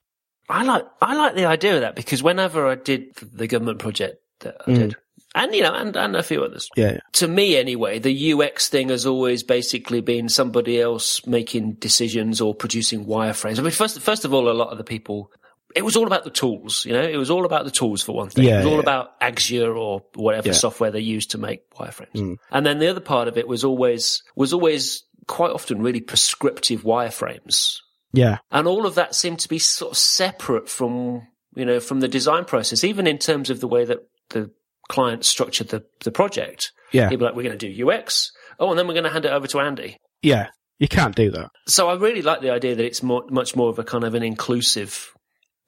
[0.48, 4.22] I like I like the idea of that because whenever I did the government project
[4.40, 4.74] that I Mm.
[4.78, 4.96] did,
[5.36, 6.68] And, you know, and, and a few others.
[6.76, 6.98] Yeah.
[7.14, 12.54] To me, anyway, the UX thing has always basically been somebody else making decisions or
[12.54, 13.58] producing wireframes.
[13.58, 15.32] I mean, first, first of all, a lot of the people
[15.74, 18.14] it was all about the tools, you know, it was all about the tools for
[18.14, 18.44] one thing.
[18.44, 18.78] Yeah, it was all yeah.
[18.80, 20.54] about Axure or whatever Yeah.
[20.54, 22.12] software they used to make wireframes.
[22.14, 22.36] Mm.
[22.52, 26.82] And then the other part of it was always, was always quite often really prescriptive
[26.84, 27.78] wireframes.
[28.14, 28.38] Yeah.
[28.50, 32.08] And all of that seemed to be sort of separate from, you know, from the
[32.08, 33.98] design process, even in terms of the way that
[34.30, 34.50] the
[34.88, 36.72] client structured the, the project.
[36.92, 37.08] Yeah.
[37.10, 38.30] He'd be like, we're going to do UX.
[38.58, 39.98] Oh, and then we're going to hand it over to Andy.
[40.22, 40.48] Yeah.
[40.78, 41.50] You can't do that.
[41.66, 44.14] So I really like the idea that it's more, much more of a kind of
[44.14, 45.12] an inclusive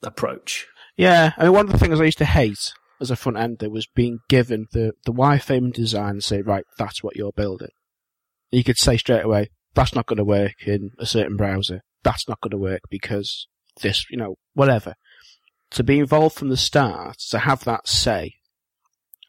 [0.03, 0.67] approach.
[0.95, 1.31] Yeah.
[1.37, 3.87] I mean, one of the things I used to hate as a front ender was
[3.87, 7.69] being given the, the wireframe design and say, right, that's what you're building.
[8.51, 11.81] You could say straight away, that's not going to work in a certain browser.
[12.03, 13.47] That's not going to work because
[13.81, 14.95] this, you know, whatever.
[15.71, 18.35] To be involved from the start, to have that say,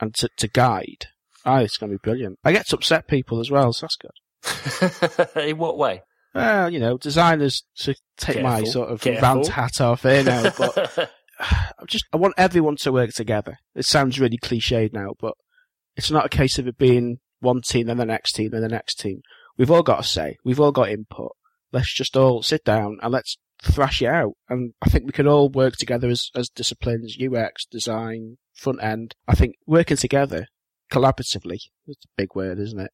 [0.01, 1.07] and to, to guide,
[1.45, 2.39] oh, it's going to be brilliant.
[2.45, 5.37] I get to upset people as well, so that's good.
[5.49, 6.03] in what way?
[6.35, 9.23] Well, you know, designers to take my sort of careful.
[9.23, 13.59] rant hat off here now, but I just I want everyone to work together.
[13.75, 15.35] It sounds really cliched now, but
[15.97, 18.69] it's not a case of it being one team and the next team and the
[18.69, 19.23] next team.
[19.57, 20.37] We've all got a say.
[20.45, 21.33] We've all got input.
[21.73, 24.35] Let's just all sit down and let's thrash it out.
[24.49, 29.15] And I think we can all work together as, as disciplines, UX, design, front end.
[29.27, 30.47] I think working together
[30.93, 32.91] collaboratively, that's a big word, isn't it?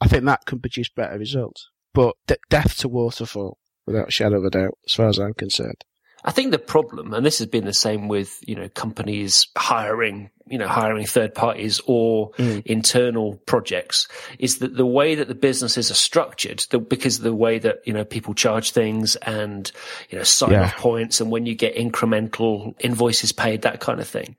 [0.00, 1.68] I think that can produce better results.
[1.94, 5.34] But de- death to waterfall, without a shadow of a doubt, as far as I'm
[5.34, 5.84] concerned.
[6.26, 10.30] I think the problem, and this has been the same with, you know, companies hiring,
[10.48, 12.62] you know, hiring third parties or Mm.
[12.66, 14.08] internal projects
[14.40, 17.78] is that the way that the businesses are structured, the, because of the way that,
[17.84, 19.70] you know, people charge things and,
[20.10, 20.64] you know, sign Yeah.
[20.64, 24.36] off points and when you get incremental invoices paid, that kind of thing,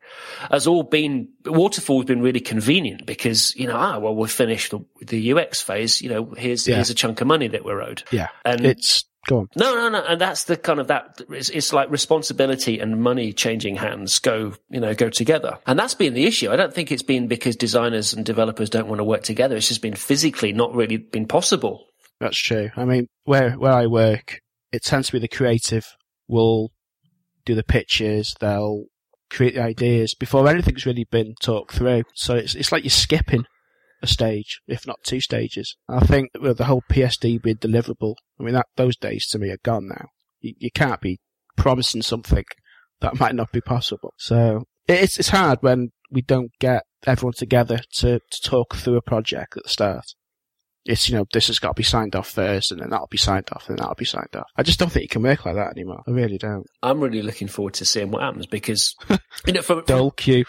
[0.51, 4.79] has all been, waterfall's been really convenient because, you know, ah, well, we've finished the,
[5.05, 6.75] the UX phase, you know, here's, Yeah.
[6.75, 8.03] here's a chunk of money that we're owed.
[8.11, 8.27] Yeah.
[8.45, 9.47] And It's, go on.
[9.55, 10.03] no, no, no.
[10.03, 14.53] And that's the kind of that, it's, it's like responsibility and money changing hands go,
[14.69, 15.59] you know, go together.
[15.67, 16.51] And that's been the issue.
[16.51, 19.55] I don't think it's been because designers and developers don't want to work together.
[19.55, 21.85] It's just been physically not really been possible.
[22.19, 22.69] That's true.
[22.75, 24.39] I mean, where where I work,
[24.71, 25.85] it tends to be the creative
[26.27, 26.71] will
[27.45, 28.85] do the pitches, they'll
[29.29, 32.03] create the ideas before anything's really been talked through.
[32.15, 33.45] So it's it's like you're skipping
[34.01, 35.75] a stage, if not two stages.
[35.87, 39.49] I think with the whole PSD being deliverable, I mean that those days to me
[39.49, 40.09] are gone now.
[40.39, 41.19] You, you can't be
[41.55, 42.45] promising something
[43.01, 44.13] that might not be possible.
[44.17, 49.01] So it's it's hard when we don't get everyone together to, to talk through a
[49.01, 50.05] project at the start
[50.87, 53.17] it's, you know, this has got to be signed off first, and then that'll be
[53.17, 54.49] signed off, and then that'll be signed off.
[54.55, 56.03] I just don't think it can work like that anymore.
[56.07, 56.65] I really don't.
[56.81, 58.95] I'm really looking forward to seeing what happens because,
[59.45, 60.45] you know, from, Dull queue.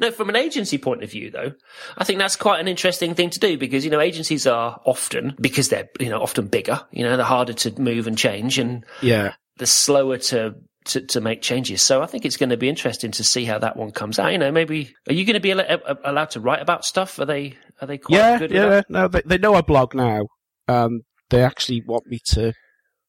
[0.00, 1.52] no, from an agency point of view, though,
[1.98, 5.34] I think that's quite an interesting thing to do because, you know, agencies are often,
[5.40, 8.84] because they're, you know, often bigger, you know, they're harder to move and change and
[9.02, 9.34] yeah.
[9.58, 10.54] they're slower to,
[10.86, 11.82] to, to make changes.
[11.82, 14.32] So I think it's going to be interesting to see how that one comes out.
[14.32, 17.18] You know, maybe, are you going to be al- allowed to write about stuff?
[17.18, 19.94] Are they, are they quite Yeah, good yeah, at no, they, they know I blog
[19.94, 20.26] now.
[20.68, 22.52] Um, they actually want me to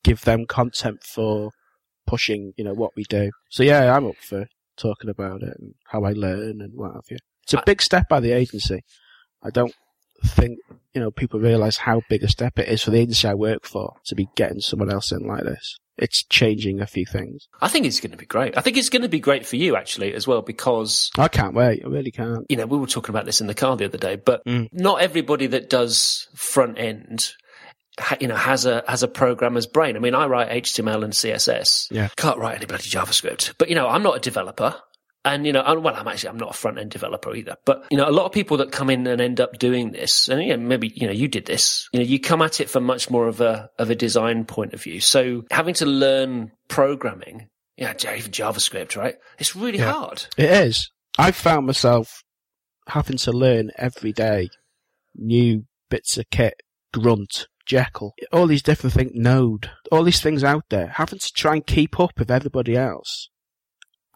[0.04, 1.52] give them content for
[2.06, 3.32] pushing, you know, what we do.
[3.50, 7.04] So yeah, I'm up for talking about it and how I learn and what have
[7.10, 7.18] you.
[7.44, 8.82] It's a big step by the agency.
[9.44, 9.74] I don't
[10.26, 10.60] think,
[10.94, 13.66] you know, people realise how big a step it is for the agency I work
[13.66, 15.78] for to be getting someone else in like this.
[15.98, 17.48] It's changing a few things.
[17.60, 18.56] I think it's going to be great.
[18.56, 21.56] I think it's going to be great for you actually as well because I can't
[21.56, 21.84] wait.
[21.84, 22.46] I really can't.
[22.50, 24.68] you know, we were talking about this in the car the other day, but Mm.
[24.72, 27.32] not everybody that does front end,
[28.22, 29.96] you know, has a has a programmer's brain.
[29.96, 31.88] I mean, I write HTML and CSS.
[31.90, 32.10] Yeah.
[32.16, 33.56] can't write any bloody JavaScript.
[33.58, 34.76] But you know, I'm not a developer.
[35.34, 37.56] And you know, I'm, well, I'm actually I'm not a front end developer either.
[37.66, 40.28] But you know, a lot of people that come in and end up doing this,
[40.30, 41.90] and you know, maybe you know you did this.
[41.94, 44.74] You know, you come at it from much more of a of a design point
[44.74, 45.00] of view.
[45.02, 49.16] So having to learn programming, yeah, even JavaScript, right?
[49.40, 49.92] It's really Yeah.
[49.92, 50.26] hard.
[50.38, 50.90] It is.
[51.18, 52.24] I've found myself
[52.88, 54.50] having to learn every day
[55.16, 56.62] new bits of kit,
[56.94, 61.56] Grunt, Jekyll, all these different things, Node, all these things out there, having to try
[61.56, 63.30] and keep up with everybody else,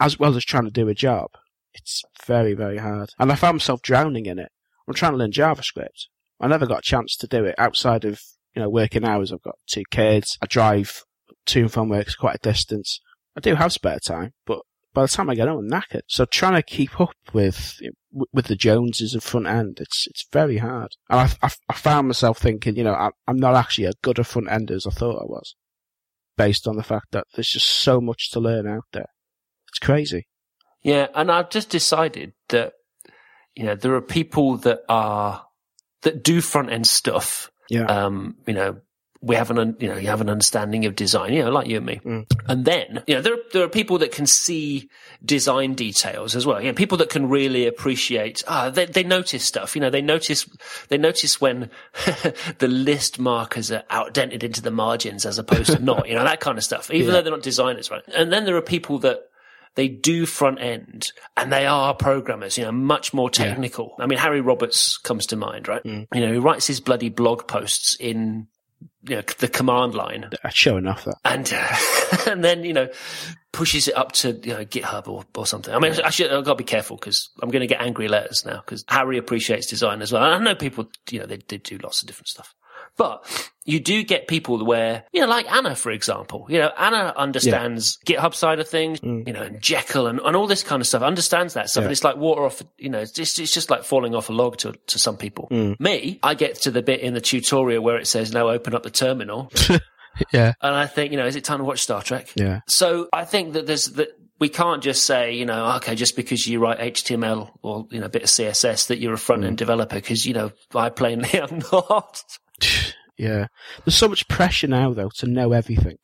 [0.02, 1.30] as well as trying to do a job.
[1.74, 3.12] It's very, very hard.
[3.18, 4.52] And I found myself drowning in it.
[4.88, 6.08] I'm trying to learn JavaScript.
[6.42, 8.22] I never got a chance to do it outside of,
[8.56, 9.32] you know, working hours.
[9.32, 10.38] I've got two kids.
[10.42, 11.04] I drive
[11.46, 13.00] to and from work it's quite a distance.
[13.38, 14.60] I do have spare time, but
[14.94, 16.02] by the time I get home, I'm knackered.
[16.08, 17.80] So trying to keep up with
[18.34, 20.92] with the Joneses of front end, it's it's very hard.
[21.10, 24.20] And I, I, I found myself thinking, you know, I, I'm not actually as good
[24.20, 25.56] a front ender as I thought I was,
[26.36, 29.08] based on the fact that there's just so much to learn out there.
[29.72, 30.28] It's crazy.
[30.84, 32.74] Yeah, and I've just decided that
[33.56, 35.46] you know, there are people that are,
[36.04, 37.52] that do front end stuff.
[37.70, 37.84] Yeah.
[37.84, 38.78] Um, you know,
[39.22, 41.68] we have an, un- you know, you have an understanding of design, you know, like
[41.68, 42.00] you and me.
[42.48, 44.90] And then, you know, there, are, there are people that can see
[45.24, 46.62] design details as well.
[46.62, 50.02] You know, people that can really appreciate, ah, they, they notice stuff, you know, they
[50.02, 50.50] notice,
[50.88, 51.70] they notice when
[52.60, 56.40] the list markers are outdented into the margins as opposed to not, you know, that
[56.40, 57.12] kind of stuff, even Yeah.
[57.16, 58.02] though they're not designers, right?
[58.16, 59.20] And then there are people that,
[59.76, 63.96] they do front end and they are programmers, you know, much more technical.
[64.00, 65.82] I mean, Harry Roberts comes to mind, right?
[66.14, 68.48] You know, he writes his bloody blog posts in,
[69.04, 71.16] you know, the command line That's showing off that.
[71.24, 72.90] and, uh, and then, you know,
[73.54, 75.74] pushes it up to, you know, GitHub or, or something.
[75.74, 78.08] I mean, I should, I've got to be careful because I'm going to get angry
[78.08, 80.24] letters now because Harry appreciates design as well.
[80.24, 82.54] And I know people, you know, they, they do lots of different stuff.
[82.98, 87.14] But you do get people where, you know, like Anna, for example, you know, Anna
[87.16, 89.26] understands GitHub side of things, mm.
[89.26, 91.82] you know, and Jekyll and, and all this kind of stuff, understands that stuff.
[91.82, 91.86] Yeah.
[91.86, 94.34] And it's like water off, you know, it's just, it's just like falling off a
[94.34, 95.48] log to, to some people.
[95.52, 95.80] Mm.
[95.80, 98.84] Me, I get to the bit in the tutorial where it says, now open up
[98.84, 99.52] the terminal.
[100.34, 100.54] Yeah.
[100.62, 102.32] and I think, you know, is it time to watch Star Trek?
[102.36, 102.60] Yeah.
[102.68, 106.46] So I think that there's that we can't just say, you know, okay, just because
[106.48, 109.54] you write HTML or you know a bit of CSS that you're a front end
[109.54, 109.58] mm.
[109.60, 112.24] developer because you know I plainly am not.
[113.18, 113.48] Yeah.
[113.86, 115.98] There's so much pressure now, though, to know everything.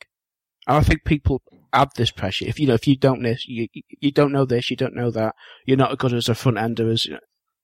[0.68, 1.42] And I think people
[1.74, 2.46] add this pressure.
[2.46, 5.10] If you know, if you don't this, you you don't know this, you don't know
[5.12, 5.34] that.
[5.66, 7.06] You're not as good as a front ender as.
[7.06, 7.20] You know.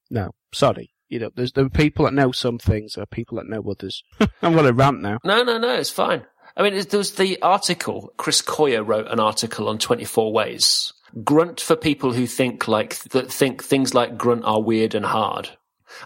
[0.10, 0.92] No, sorry.
[1.10, 3.62] You know, there's there are people that know some things, there are people that know
[3.70, 4.04] others.
[4.42, 5.20] I'm going to rant now.
[5.24, 6.26] No, no, no, it's fine.
[6.56, 8.14] I mean, there was the article.
[8.18, 10.94] Chris Coyier wrote an article on 24 ways.
[11.24, 15.50] Grunt for people who think like that think things like grunt are weird and hard.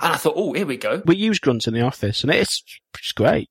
[0.01, 1.01] And I thought, oh, here we go.
[1.05, 2.63] We use grunt in the office, and it's
[2.97, 3.49] it's great.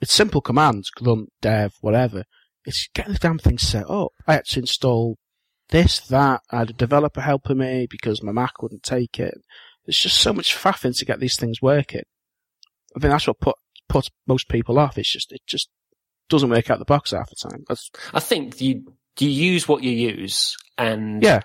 [0.00, 2.24] It's simple commands: grunt, dev, whatever.
[2.64, 4.12] It's get the damn thing set up.
[4.26, 5.16] I had to install
[5.70, 6.42] this, that.
[6.50, 9.34] I had a developer helping me because my Mac wouldn't take it.
[9.84, 12.02] There's just so much faffing to get these things working.
[12.96, 13.56] I think that's what put
[13.88, 14.98] puts most people off.
[14.98, 15.68] It's just it just
[16.28, 17.64] doesn't work out the box half the time.
[17.68, 21.40] That's, I think you you use what you use, and yeah,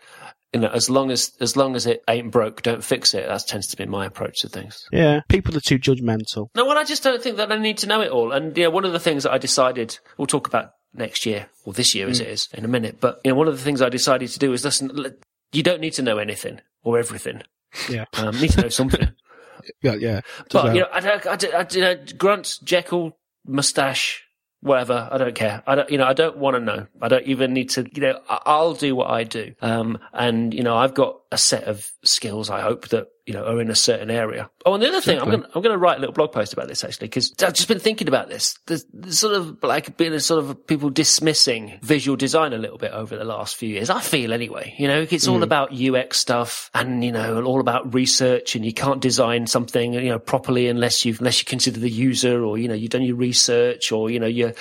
[0.61, 3.27] you know, as long as as long as it ain't broke, don't fix it.
[3.27, 4.85] That tends to be my approach to things.
[4.91, 5.21] yeah.
[5.29, 6.47] People are too judgmental.
[6.55, 8.31] No, well, I just don't think that I need to know it all.
[8.31, 11.47] And you know, one of the things that I decided we'll talk about next year
[11.65, 12.97] or this year as it is in a minute.
[12.99, 15.15] But you know, one of the things I decided to do is listen.
[15.53, 17.41] You don't need to know anything or everything.
[17.89, 19.07] Yeah, Um, you need to know something.
[19.81, 20.21] yeah, yeah.
[20.51, 24.23] but you know, I don't, I don't, I, you know, Grunt, Jekyll, mustache,
[24.67, 25.07] whatever.
[25.11, 25.63] I don't care.
[25.65, 26.87] I don't, you know, I don't want to know.
[27.01, 27.89] I don't even need to.
[27.93, 29.55] You know, I'll do what I do.
[29.61, 32.49] Um, and you know, I've got a set of skills.
[32.49, 34.49] I hope that you know are in a certain area.
[34.65, 36.31] Oh, and the other thing, I'm going, to I'm going to write a little blog
[36.31, 38.57] post about this actually because I've just been thinking about this.
[38.65, 42.77] There's, there's sort of like been a sort of people dismissing visual design a little
[42.77, 43.89] bit over the last few years.
[43.89, 44.73] I feel anyway.
[44.77, 45.43] You know, it's all mm.
[45.43, 50.09] about UX stuff and you know all about research, and you can't design something you
[50.09, 53.17] know properly unless you unless you consider the user or you know you've done your
[53.17, 54.53] research or you know you're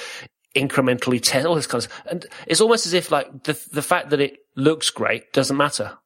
[0.57, 2.03] incrementally test all this kind of.
[2.07, 5.97] And it's almost as if like the the fact that it looks great doesn't matter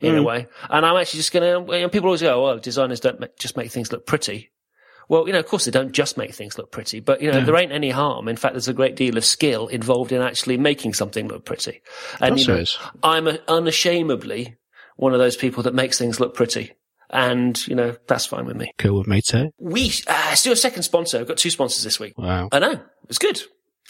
[0.00, 0.46] in a way.
[0.68, 3.70] And I'm actually just going to, people always go, well, designers don't make, just make
[3.70, 4.50] things look pretty.
[5.08, 7.40] Well, you know, of course they don't just make things look pretty, but you know,
[7.40, 8.26] there ain't any harm.
[8.26, 11.80] In fact, there's a great deal of skill involved in actually making something look pretty.
[12.20, 12.76] And you know, is.
[13.04, 14.56] I'm a, unashamedly
[14.96, 16.72] one of those people that makes things look pretty.
[17.10, 18.72] And, you know, that's fine with me.
[18.78, 19.50] Cool with me too.
[19.60, 21.18] We, uh, do a second sponsor.
[21.18, 22.18] We've got two sponsors this week.
[22.18, 22.48] Wow.
[22.50, 22.80] I know.
[23.08, 23.42] It's good.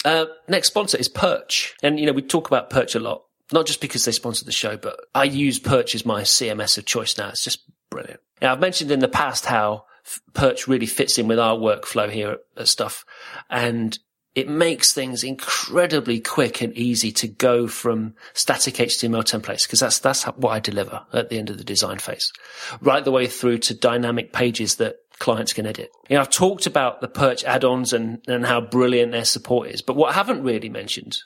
[0.05, 1.73] Uh, next sponsor is Perch.
[1.81, 4.51] And, you know, we talk about Perch a lot, not just because they sponsor the
[4.51, 7.29] show, but I use Perch as my CMS of choice now.
[7.29, 8.19] It's just brilliant.
[8.41, 9.85] Now, I've mentioned in the past how
[10.33, 13.05] Perch really fits in with our workflow here at, at Stuff.
[13.49, 13.97] And
[14.35, 19.97] it makes things incredibly quick and easy to go from static HTML templates, because that's,
[19.97, 22.31] that's what I deliver at the end of the design phase,
[22.79, 25.89] right the way through to dynamic pages that clients can edit.
[26.07, 29.81] You know, I've talked about the Perch add-ons and, and how brilliant their support is,
[29.81, 31.17] but what I haven't really mentioned,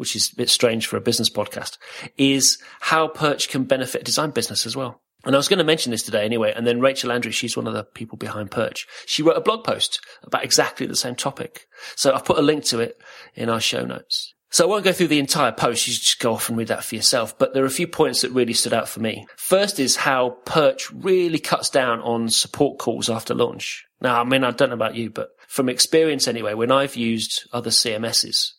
[0.00, 1.76] which is a bit strange for a business podcast,
[2.16, 5.02] is how Perch can benefit a design business as well.
[5.26, 6.54] And I was going to mention this today anyway.
[6.56, 8.86] And then Rachel Andrews, she's one of the people behind Perch.
[9.04, 11.66] She wrote a blog post about exactly the same topic.
[11.96, 12.98] So I've put a link to it
[13.34, 14.32] in our show notes.
[14.48, 15.86] So I won't go through the entire post.
[15.86, 17.38] You just go off and read that for yourself.
[17.38, 19.26] But there are a few points that really stood out for me.
[19.36, 23.84] First is how Perch really cuts down on support calls after launch.
[24.00, 27.46] Now, I mean, I don't know about you, but from experience anyway, when I've used
[27.52, 28.52] other CMSs,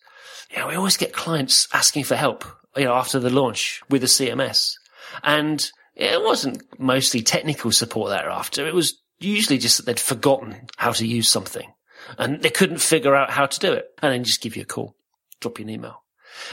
[0.51, 2.45] you know, we always get clients asking for help,
[2.75, 4.75] you know, after the launch with a CMS.
[5.23, 8.67] And it wasn't mostly technical support thereafter.
[8.67, 11.71] It was usually just that they'd forgotten how to use something
[12.17, 14.65] and they couldn't figure out how to do it and then just give you a
[14.65, 14.95] call,
[15.39, 16.03] drop you an email.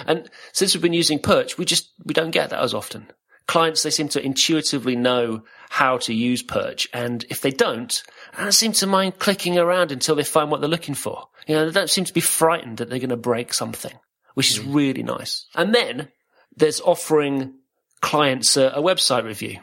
[0.06, 3.10] And since we've been using Perch, we just, we don't get that as often.
[3.48, 6.86] clients, they seem to intuitively know how to use Perch.
[6.92, 8.02] And if they don't,
[8.36, 11.28] they don't seem to mind clicking around until they find what they're looking for.
[11.48, 13.94] You know, they don't seem to be frightened that they're going to break something,
[14.34, 14.74] which is mm.
[14.74, 15.46] really nice.
[15.56, 16.08] And then
[16.56, 17.54] there's offering
[18.00, 19.58] clients a, a website review.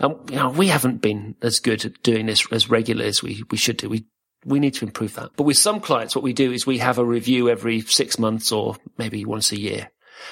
[0.00, 3.44] And you know, we haven't been as good at doing this as regularly as we,
[3.50, 3.88] we should do.
[3.88, 4.06] We
[4.46, 5.30] we need to improve that.
[5.36, 8.52] But with some clients, what we do is we have a review every six months
[8.52, 9.90] or maybe once a year.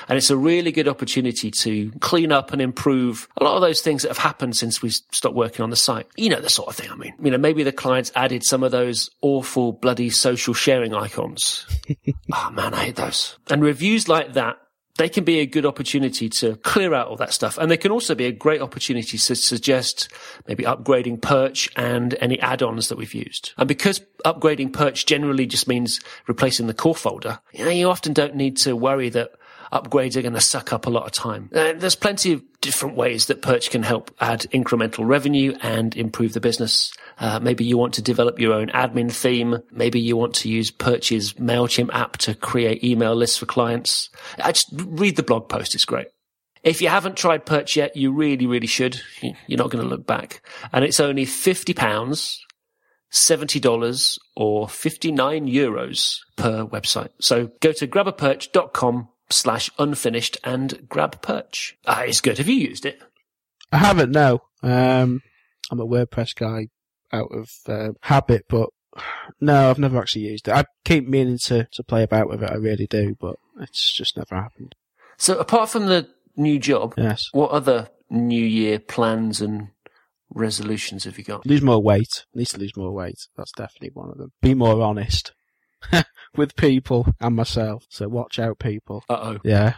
[0.09, 3.81] And it's a really good opportunity to clean up and improve a lot of those
[3.81, 6.07] things that have happened since we stopped working on the site.
[6.17, 7.15] You know, the sort of thing I mean.
[7.23, 11.67] You know, maybe the clients added some of those awful bloody social sharing icons.
[12.33, 13.37] oh man, I hate those.
[13.51, 14.59] And reviews like that
[14.97, 17.57] they can be a good opportunity to clear out all that stuff.
[17.57, 20.13] And they can also be a great opportunity to suggest
[20.47, 23.53] maybe upgrading Perch and any add-ons that we've used.
[23.57, 28.13] And because upgrading Perch generally just means replacing the core folder, you know, you often
[28.13, 29.33] don't need to worry that
[29.73, 31.51] upgrades are going to suck up a lot of time.
[31.55, 36.35] Uh, there's plenty of different ways that Perch can help add incremental revenue and improve
[36.35, 36.93] the business.
[37.19, 39.59] Uh, maybe you want to develop your own admin theme.
[39.71, 44.11] Maybe you want to use Perch's MailChimp app to create email lists for clients.
[44.39, 45.75] I just read the blog post.
[45.75, 46.09] It's great.
[46.63, 49.01] If you haven't tried Perch yet, you really, really should.
[49.21, 50.47] You're not going to look back.
[50.73, 52.39] And it's only £50,
[53.13, 57.11] $70 or 59 euros per website.
[57.21, 61.77] So go to grabaperch.com slash unfinished and grab perch.
[61.87, 62.39] Ah, it's good.
[62.39, 63.01] Have you used it?
[63.71, 64.43] I haven't, no.
[64.63, 65.23] Um,
[65.71, 66.69] I'm a WordPress guy
[67.13, 68.69] out of uh, habit, but
[69.41, 70.55] no, I've never actually used it.
[70.55, 74.17] I keep meaning to, to play about with it, I really do, but it's just
[74.17, 74.75] never happened.
[75.17, 77.29] So apart from the new job, yes.
[77.33, 79.69] what other New Year plans and
[80.31, 81.47] resolutions have you got?
[81.47, 82.27] Lose more weight.
[82.35, 83.19] Need to lose more weight.
[83.37, 84.33] That's definitely one of them.
[84.41, 85.33] Be more honest.
[86.37, 87.85] with people and myself.
[87.89, 89.05] So watch out, people.
[89.09, 89.39] Uh oh.
[89.45, 89.75] Yeah.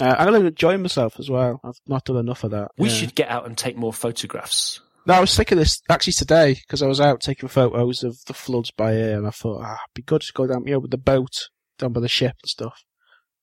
[0.00, 1.60] Uh, I'm going to enjoy myself as well.
[1.62, 2.70] I've not done enough of that.
[2.78, 2.94] We yeah.
[2.94, 4.80] should get out and take more photographs.
[5.04, 8.34] No, I was thinking this actually today because I was out taking photos of the
[8.34, 10.78] floods by here, and I thought, ah, it'd be good to go down, you know,
[10.78, 12.84] with the boat down by the ship and stuff.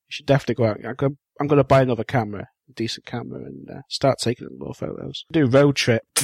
[0.08, 1.18] You should definitely go out.
[1.40, 5.26] I'm going to buy another camera, a decent camera, and uh, start taking more photos.
[5.32, 6.04] Do a road trip.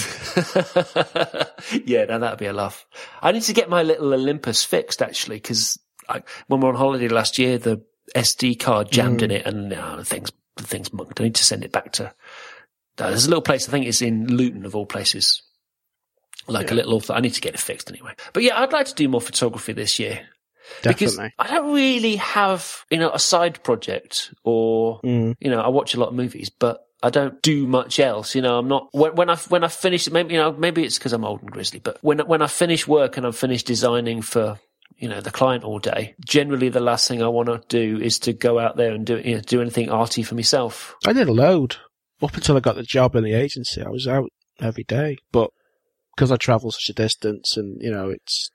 [1.86, 2.86] yeah, now that'd be a laugh.
[3.22, 5.78] I need to get my little Olympus fixed actually because
[6.48, 7.82] when we were on holiday last year, the
[8.16, 9.24] SD card jammed mm.
[9.24, 11.20] in it, and the thing's the thing's mugged.
[11.20, 12.14] I need to send it back to.
[12.98, 15.42] Uh, there's a little place I think it's in Luton of all places,
[16.48, 16.74] like yeah.
[16.74, 16.96] a little.
[16.96, 17.14] author.
[17.14, 18.14] I need to get it fixed anyway.
[18.34, 20.22] But yeah, I'd like to do more photography this year.
[20.82, 20.94] Definitely.
[20.94, 25.36] Because I don't really have, you know, a side project or, mm.
[25.40, 28.34] you know, I watch a lot of movies, but I don't do much else.
[28.34, 30.10] You know, I'm not when, when I when I finish.
[30.10, 31.80] Maybe you know, maybe it's because I'm old and grizzly.
[31.80, 34.58] But when when I finish work and I'm finished designing for
[34.98, 36.16] you know, the client all day.
[36.26, 39.18] Generally, the last thing I want to do is to go out there and do,
[39.18, 40.96] you know, do anything arty for myself.
[41.06, 41.78] I did a load.
[42.22, 44.30] Up until I got the job in the agency, I was out
[44.62, 45.18] every day.
[45.32, 45.50] But
[46.16, 48.50] because I travel such a distance and, you know, it's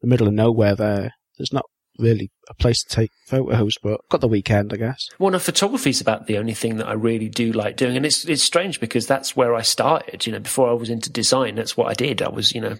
[0.00, 1.64] the middle of nowhere there, there's not
[1.98, 5.08] really a place to take photos, but got the weekend, I guess.
[5.18, 7.96] Well, no, photography is about the only thing that I really do like doing.
[7.96, 11.10] And it's, it's strange because that's where I started, you know, before I was into
[11.10, 12.22] design, that's what I did.
[12.22, 12.76] I was, you know,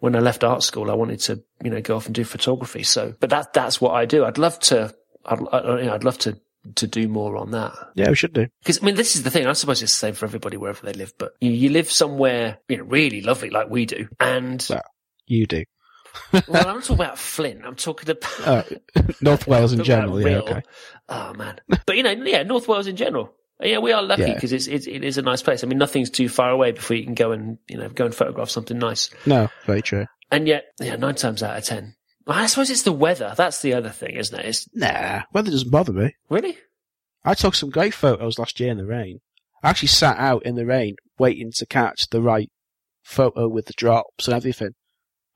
[0.00, 2.82] when I left art school, I wanted to, you know, go off and do photography.
[2.82, 4.24] So, but that, that's what I do.
[4.24, 4.94] I'd love to,
[5.24, 6.38] I'd, I, you know, I'd love to,
[6.76, 7.74] to do more on that.
[7.94, 8.46] Yeah, we should do.
[8.60, 9.46] Because, I mean, this is the thing.
[9.46, 12.58] I suppose it's the same for everybody wherever they live, but you, you live somewhere,
[12.68, 14.08] you know, really lovely like we do.
[14.18, 14.64] And.
[14.70, 14.82] Well,
[15.26, 15.64] you do.
[16.32, 17.62] Well, I'm not talking about Flint.
[17.64, 18.62] I'm talking about uh,
[19.20, 20.20] North Wales in general.
[20.20, 20.62] Yeah, okay.
[21.08, 23.32] Oh man, but you know, yeah, North Wales in general.
[23.60, 24.56] Yeah, we are lucky because yeah.
[24.56, 25.62] it's, it's it is a nice place.
[25.62, 28.14] I mean, nothing's too far away before you can go and you know go and
[28.14, 29.10] photograph something nice.
[29.26, 30.06] No, very true.
[30.30, 31.94] And yet, yeah, nine times out of ten,
[32.26, 33.34] I suppose it's the weather.
[33.36, 34.46] That's the other thing, isn't it?
[34.46, 36.14] It's, nah, weather doesn't bother me.
[36.28, 36.56] Really?
[37.24, 39.20] I took some great photos last year in the rain.
[39.62, 42.50] I actually sat out in the rain waiting to catch the right
[43.02, 44.74] photo with the drops and everything.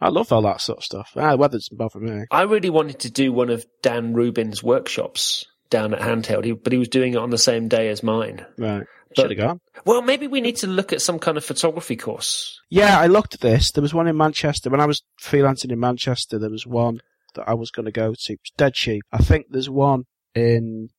[0.01, 1.13] I love all that sort of stuff.
[1.17, 2.25] Ah, the weather doesn't bother me.
[2.31, 6.79] I really wanted to do one of Dan Rubin's workshops down at Handheld, but he
[6.79, 8.47] was doing it on the same day as mine.
[8.57, 8.85] Right.
[9.17, 9.61] Should have gone.
[9.85, 12.61] Well, maybe we need to look at some kind of photography course.
[12.71, 13.73] Yeah, I looked at this.
[13.73, 14.71] There was one in Manchester.
[14.71, 17.01] When I was freelancing in Manchester, there was one
[17.35, 18.33] that I was going to go to.
[18.33, 19.03] It's dead cheap.
[19.13, 20.91] I think there's one in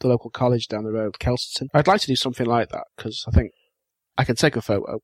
[0.00, 1.68] the local college down the road, Kelsterton.
[1.74, 3.52] I'd like to do something like that because I think
[4.16, 5.00] I can take a photo.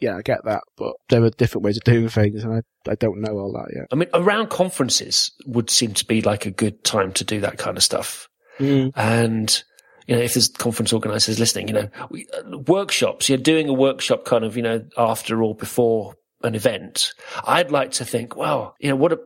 [0.00, 2.94] Yeah, I get that, but there are different ways of doing things, and I, I
[2.96, 3.86] don't know all that yet.
[3.90, 7.58] I mean, around conferences would seem to be like a good time to do that
[7.58, 8.28] kind of stuff.
[8.58, 8.92] Mm.
[8.94, 9.62] And,
[10.06, 13.72] you know, if there's conference organizers listening, you know, we, uh, workshops, you're doing a
[13.74, 17.14] workshop kind of, you know, after or before an event.
[17.44, 19.20] I'd like to think, well, you know, what a,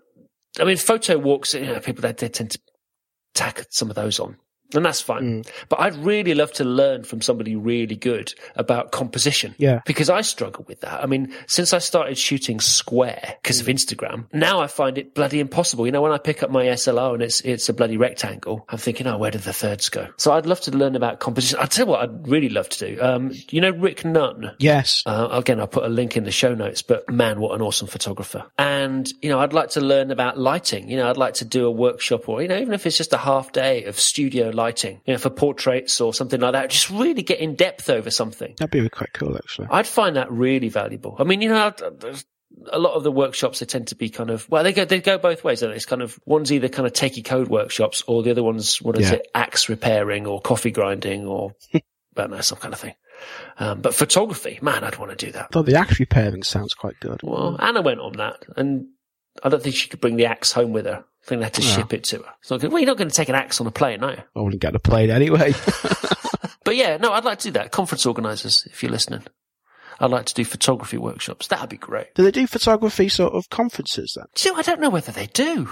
[0.58, 2.60] I mean, photo walks, you know, people, they, they tend to
[3.34, 4.36] tack some of those on.
[4.74, 5.44] And that's fine.
[5.68, 9.54] But I'd really love to learn from somebody really good about composition.
[9.58, 9.80] Yeah.
[9.86, 11.02] Because I struggle with that.
[11.02, 15.40] I mean, since I started shooting square because of Instagram, now I find it bloody
[15.40, 15.86] impossible.
[15.86, 18.78] You know, when I pick up my SLR and it's, it's a bloody rectangle, I'm
[18.78, 20.08] thinking, oh, where did the thirds go?
[20.16, 21.58] So I'd love to learn about composition.
[21.60, 23.02] I'll tell you what I'd really love to do.
[23.02, 24.52] Um, you know, Rick Nunn?
[24.58, 25.02] Yes.
[25.06, 27.88] Uh, again, I'll put a link in the show notes, but man, what an awesome
[27.88, 28.44] photographer.
[28.58, 30.88] And, you know, I'd like to learn about lighting.
[30.88, 33.12] You know, I'd like to do a workshop or, you know, even if it's just
[33.12, 36.90] a half day of studio lighting, you know, for portraits or something like that, just
[36.90, 38.54] really get in depth over something.
[38.58, 39.68] That'd be quite cool, actually.
[39.70, 41.16] I'd find that really valuable.
[41.18, 42.24] I mean, you know, there's
[42.72, 45.00] a lot of the workshops they tend to be kind of well, they go they
[45.00, 45.61] go both ways.
[45.61, 45.76] Don't they?
[45.76, 48.98] It's kind of one's either kind of techie code workshops, or the other one's what
[48.98, 49.16] is Yeah.
[49.16, 51.80] it, axe repairing or coffee grinding or I
[52.14, 52.94] don't know some kind of thing.
[53.58, 55.52] Um, but photography, man, I'd want to do that.
[55.52, 57.20] Though the axe repairing sounds quite good.
[57.22, 58.88] Well, Anna went on that, and
[59.43, 61.05] I don't think she could bring the axe home with her.
[61.22, 61.66] I think they had to No.
[61.68, 62.34] ship it to her.
[62.43, 64.22] So, well, you're not going to take an axe on a plane, are you?
[64.36, 65.55] I wouldn't get a plane anyway.
[66.64, 67.72] But yeah, no, I'd like to do that.
[67.72, 69.22] Conference organisers, if you're listening,
[69.99, 71.47] I'd like to do photography workshops.
[71.47, 72.14] That'd be great.
[72.14, 74.26] do they do photography sort of conferences then?
[74.34, 75.70] Do you know, I don't know whether they do.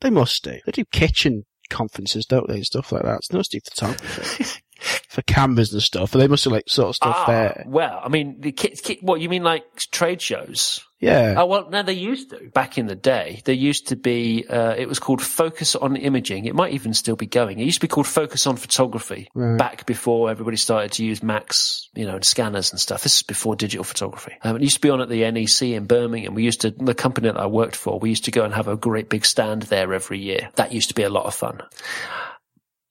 [0.00, 0.58] They must do.
[0.66, 3.20] They do kitchen conferences, don't they, and stuff like that.
[3.30, 4.60] They must do photography
[5.08, 6.12] for cameras and stuff.
[6.12, 7.64] And they must do like sort of stuff Ah, there.
[7.66, 10.82] Well, I mean, the kit, kit, what you mean, like trade shows?
[11.04, 11.34] Yeah.
[11.36, 13.42] Oh well, no, they used to back in the day.
[13.44, 14.46] There used to be.
[14.48, 16.46] Uh, it was called Focus on Imaging.
[16.46, 17.58] It might even still be going.
[17.60, 19.28] It used to be called Focus on Photography.
[19.34, 19.58] Right.
[19.58, 23.02] Back before everybody started to use Macs, you know, and scanners and stuff.
[23.02, 24.32] This is before digital photography.
[24.42, 26.34] Um, it used to be on at the NEC in Birmingham.
[26.34, 27.98] We used to the company that I worked for.
[27.98, 30.50] We used to go and have a great big stand there every year.
[30.56, 31.60] That used to be a lot of fun.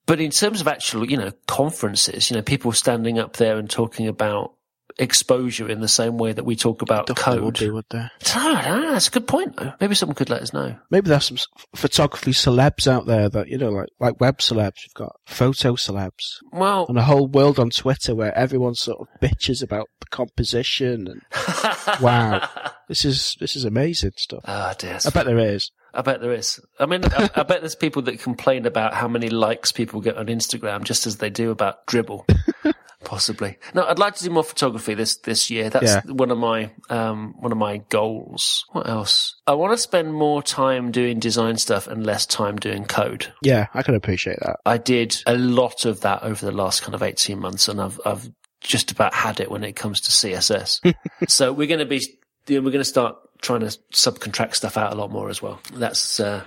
[0.06, 3.70] But in terms of actual, you know, conferences, you know, people standing up there and
[3.70, 4.54] talking about
[4.98, 7.72] exposure in the same way that we talk about Definitely would code.
[7.72, 8.08] would they?
[8.36, 9.74] Know, that's a good point though.
[9.80, 10.76] Maybe someone could let us know.
[10.90, 11.38] Maybe there's some
[11.76, 14.84] photography celebs out there that, you know, like, like web celebs.
[14.86, 19.08] You've got photo celebs Well, and a whole world on Twitter where everyone sort of
[19.22, 21.22] bitches about the composition and
[22.02, 22.48] wow,
[22.88, 24.44] this is, this is amazing stuff.
[24.46, 25.00] Ah, dear.
[25.06, 25.72] I bet there is.
[25.96, 26.60] I bet there is.
[26.80, 30.18] I mean, I, I bet there's people that complain about how many likes people get
[30.18, 32.28] on Instagram, just as they do about Dribbble.
[33.04, 33.58] Possibly.
[33.74, 35.70] No, I'd like to do more photography this this year.
[35.70, 36.02] That's Yeah.
[36.06, 38.66] one of my um one of my goals.
[38.72, 39.36] What else?
[39.48, 43.32] I want to spend more time doing design stuff and less time doing code.
[43.42, 44.60] Yeah, I can appreciate that.
[44.66, 48.00] I did a lot of that over the last kind of 18 months and I've,
[48.06, 48.30] I've
[48.62, 50.94] just about had it when it comes to CSS.
[51.28, 52.02] so we're going to be,
[52.48, 55.60] we're going to start trying to subcontract stuff out a lot more as well.
[55.74, 56.44] That's, uh,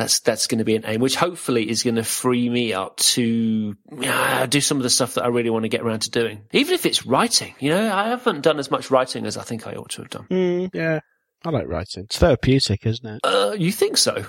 [0.00, 2.96] that's, that's going to be an aim, which hopefully is going to free me up
[2.96, 6.10] to uh, do some of the stuff that I really want to get around to
[6.10, 6.42] doing.
[6.52, 9.66] Even if it's writing, you know, I haven't done as much writing as I think
[9.66, 10.26] I ought to have done.
[10.30, 11.00] Mm, yeah,
[11.44, 12.04] I like writing.
[12.04, 13.20] It's therapeutic, isn't it?
[13.22, 14.24] Uh, you think so?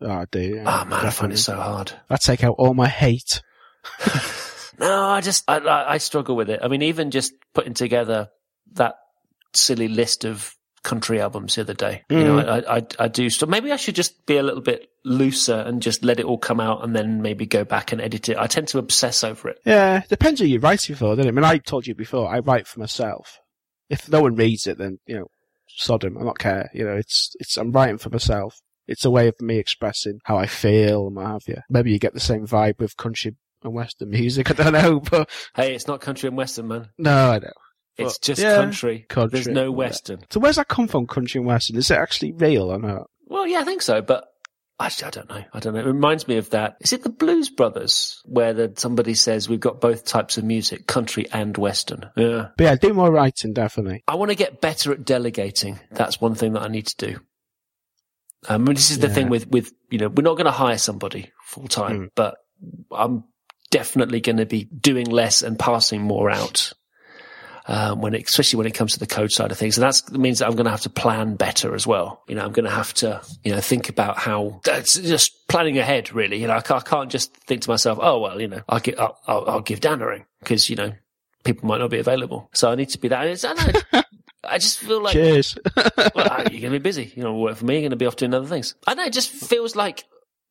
[0.00, 0.40] Oh, I do.
[0.40, 1.92] Yeah, Oh man, I find it so hard.
[2.10, 3.40] I take out all my hate.
[4.78, 6.58] No, I just I, I, I struggle with it.
[6.60, 8.30] I mean, even just putting together
[8.72, 8.96] that
[9.54, 12.66] silly list of country albums the other day, you know, mm.
[12.68, 13.30] I, I I do.
[13.30, 16.38] So maybe I should just be a little bit looser and just let it all
[16.38, 18.36] come out, and then maybe go back and edit it.
[18.36, 19.60] I tend to obsess over it.
[19.64, 21.28] Yeah, depends who you're writing for, doesn't it?
[21.28, 23.38] I mean, I told you before, I write for myself.
[23.90, 25.26] If no one reads it, then, you know,
[25.68, 26.16] sod 'em.
[26.18, 26.70] I don't care.
[26.74, 28.60] You know, it's, it's, I'm writing for myself.
[28.88, 31.58] It's a way of me expressing how I feel and what have you.
[31.70, 34.50] Maybe you get the same vibe with country and western music.
[34.50, 36.88] I don't know, but Hey, it's not country and western, man.
[36.98, 37.52] no, I don't.
[37.98, 39.04] It's But, just yeah, country.
[39.08, 39.68] country, There's no yeah.
[39.68, 40.20] western.
[40.30, 41.76] So where's that come from, country and western?
[41.76, 43.08] Is it actually real or not?
[43.26, 44.28] Well, yeah, I think so, but.
[44.80, 45.44] Actually, I don't know.
[45.52, 45.80] I don't know.
[45.80, 46.76] It reminds me of that.
[46.80, 50.88] Is it the Blues Brothers where the, somebody says we've got both types of music,
[50.88, 52.10] country and western?
[52.16, 52.48] Yeah.
[52.56, 54.02] But yeah, do more writing, definitely.
[54.08, 55.78] I want to get better at delegating.
[55.92, 57.20] That's one thing that I need to do.
[58.48, 59.12] Um, this is the Yeah.
[59.14, 62.08] thing with, with, you know, we're not going to hire somebody full time, Mm.
[62.16, 62.38] but
[62.90, 63.22] I'm
[63.70, 66.72] definitely going to be doing less and passing more out.
[67.66, 69.78] Um, when it, especially when it comes to the code side of things.
[69.78, 72.24] And that's, that means that I'm going to have to plan better as well.
[72.26, 75.78] You know, I'm going to have to, you know, think about how that's just planning
[75.78, 76.40] ahead really.
[76.40, 78.80] You know, I can't, I can't just think to myself, oh, well, you know, I'll
[78.80, 80.92] give, I'll, I'll, I'll give Dan a ring because, you know,
[81.44, 82.50] people might not be available.
[82.52, 83.26] So I need to be that.
[83.28, 83.54] It's, I,
[84.44, 85.56] I just feel like, Cheers.
[86.16, 87.12] well, you're going to be busy.
[87.14, 87.74] You know, work for me.
[87.74, 88.74] You're going to be off doing other things.
[88.86, 89.04] I know.
[89.04, 90.04] It just feels like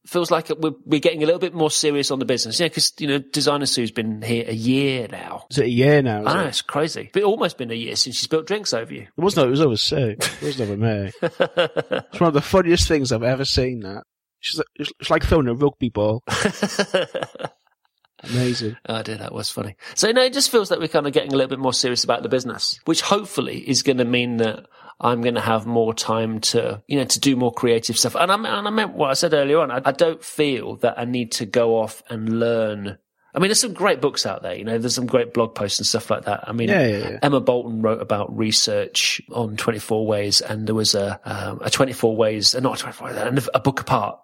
[0.06, 2.60] feels like we're we're getting a little bit more serious on the business.
[2.60, 5.46] Yeah, because you know, Designer Sue's been here a year now.
[5.50, 6.22] Is it a year now?
[6.22, 6.48] Know it?
[6.48, 7.10] it's crazy.
[7.14, 9.02] But almost been a year since she's built drinks over you.
[9.02, 9.48] It wasn't.
[9.48, 10.16] It was over Sue.
[10.20, 11.12] It was over me.
[11.22, 13.82] It's one of the funniest things I've ever seen.
[13.82, 14.04] That
[14.40, 14.68] she's like,
[15.00, 16.24] it's like throwing a rugby ball.
[18.24, 18.78] Amazing.
[18.88, 19.76] Oh dear, that was funny.
[19.96, 22.04] So no, it just feels like we're kind of getting a little bit more serious
[22.04, 24.68] about the business, which hopefully is going to mean that
[25.02, 28.16] I'm going to have more time to, you know, to do more creative stuff.
[28.16, 29.72] And I, and I meant what I said earlier on.
[29.72, 33.00] I, I don't feel that I need to go off and learn.
[33.34, 35.80] I mean, there's some great books out there, you know, there's some great blog posts
[35.80, 36.48] and stuff like that.
[36.48, 37.20] I mean, Yeah, yeah, yeah.
[37.24, 42.16] Emma Boulton wrote about research on 24 ways and there was a, um, a 24
[42.16, 44.20] ways, not 24 ways, a book apart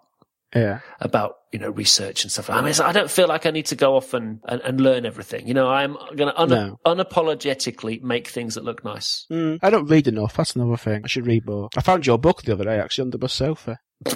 [0.54, 0.80] Yeah.
[1.00, 2.48] about you know research and stuff.
[2.50, 5.04] I mean, I don't feel like I need to go off and, and, and learn
[5.06, 5.46] everything.
[5.46, 6.78] You know, I'm going to un- No.
[6.86, 9.26] unapologetically make things that look nice.
[9.30, 10.36] Mm, I don't read enough.
[10.36, 11.02] That's another thing.
[11.04, 11.68] I should read more.
[11.76, 13.78] I found your book the other day, actually, under my sofa.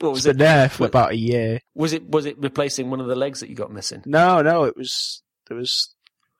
[0.00, 0.38] What was It's been it?
[0.48, 1.60] there for What- about a year.
[1.74, 4.02] Was it was it replacing one of the legs that you got missing?
[4.06, 5.94] No, no, it was there was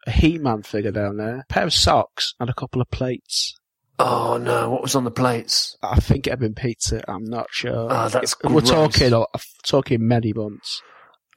[0.06, 3.54] a He-Man figure down there, a pair of socks, and a couple of plates.
[4.02, 4.70] Oh no!
[4.70, 5.76] What was on the plates?
[5.82, 7.04] I think it had been pizza.
[7.06, 7.88] I'm not sure.
[7.90, 9.24] Oh, that's We're talking, uh,
[9.62, 10.80] talking many months.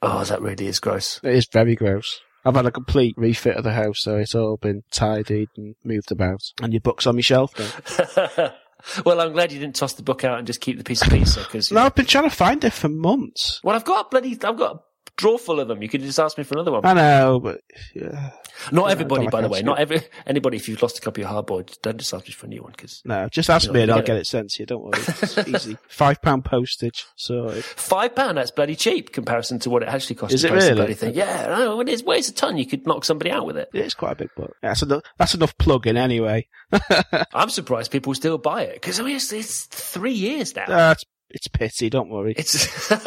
[0.00, 1.20] Oh, that really is gross.
[1.22, 2.20] It is very gross.
[2.42, 6.10] I've had a complete refit of the house, so it's all been tidied and moved
[6.10, 6.40] about.
[6.62, 7.52] And your book's on my shelf
[9.04, 11.10] well, I'm glad you didn't toss the book out and just keep the piece of
[11.10, 11.70] pizza because.
[11.70, 13.60] No, I've been trying to find it for months.
[13.62, 14.32] Well, I've got a bloody.
[14.42, 14.82] I've got
[15.18, 15.82] a drawer full of them.
[15.82, 16.84] You could just ask me for another one.
[16.84, 17.60] I know, but
[17.94, 18.30] yeah.
[18.72, 19.62] Not Yeah, everybody, by the way.
[19.62, 20.56] Not every anybody.
[20.56, 22.72] If you've lost a copy of Hardboiled, don't just ask me for a new one
[22.72, 24.20] because No, just ask me and I'll get it.
[24.20, 24.66] it sent to you.
[24.66, 24.92] Don't worry.
[25.22, 25.76] It's easy.
[25.88, 27.04] Five pound postage.
[27.16, 28.38] So five pound.
[28.38, 30.34] That's bloody cheap comparison to what it actually costs.
[30.34, 30.74] Is it really?
[30.74, 31.14] Bloody thing.
[31.14, 31.80] Yeah, I know.
[31.80, 32.56] It is weighs a ton.
[32.56, 33.70] You could knock somebody out with it.
[33.74, 34.56] it is quite a big book.
[34.62, 36.46] Yeah, so that's enough plugging anyway.
[37.32, 40.64] I'm surprised people still buy it because I mean it's, it's three years now.
[40.64, 41.90] Uh, it's, it's pity.
[41.90, 42.34] Don't worry.
[42.36, 42.90] It's.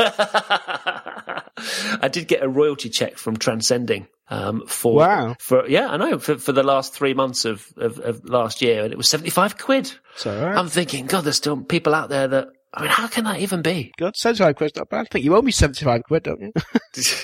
[2.01, 5.36] I did get a royalty check from Transcending um, for Wow.
[5.39, 8.84] for yeah I know for, for the last three months of, of, of last year
[8.84, 9.91] and it was seventy five quid.
[10.26, 10.58] All right.
[10.58, 13.62] I'm thinking, God, there's still people out there that I mean, how can that even
[13.62, 13.91] be?
[13.97, 15.01] God, seventy-five quid's not bad.
[15.01, 16.51] I think you owe me seventy-five quid, don't you?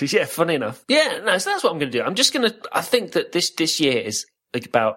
[0.00, 0.82] yeah, funny enough.
[0.88, 2.02] Yeah, no, so that's what I'm going to do.
[2.02, 2.56] I'm just going to.
[2.72, 4.24] I think that this this year is
[4.54, 4.96] about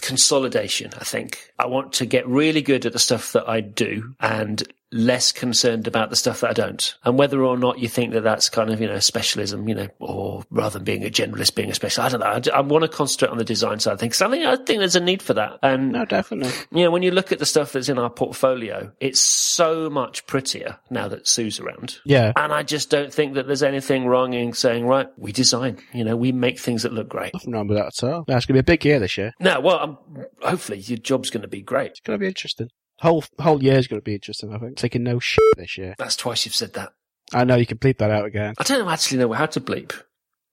[0.00, 0.92] consolidation.
[0.98, 4.62] I think I want to get really good at the stuff that I do and
[4.92, 6.94] less concerned about the stuff that I don't.
[7.04, 9.88] And whether or not you think that that's kind of you know specialism, you know,
[9.98, 12.14] or rather than being a generalist, being a specialist.
[12.14, 12.52] I don't know.
[12.52, 14.20] I want to concentrate on the design side of things.
[14.22, 15.58] I think I think there's a need for that.
[15.62, 16.52] And no, definitely.
[16.72, 20.26] you know, when you look at the stuff that's in our portfolio, it's so much
[20.26, 21.98] prettier now that Sue's around.
[22.04, 22.32] Yeah.
[22.36, 26.04] And I just don't think that there's anything wrong in saying, right, we design, you
[26.04, 27.34] know, we make things that look great.
[27.34, 28.24] Nothing wrong with that at all.
[28.26, 29.32] It's going to be a big year this year.
[29.40, 29.98] No, well, um
[30.42, 31.92] hopefully your job's going to be great.
[31.92, 32.70] It's going to be interesting.
[33.00, 34.52] Whole whole year's going to be interesting.
[34.52, 35.94] I think taking no shit this year.
[35.98, 36.92] That's twice you've said that.
[37.32, 38.54] I know you can bleep that out again.
[38.58, 39.92] I don't actually know how to bleep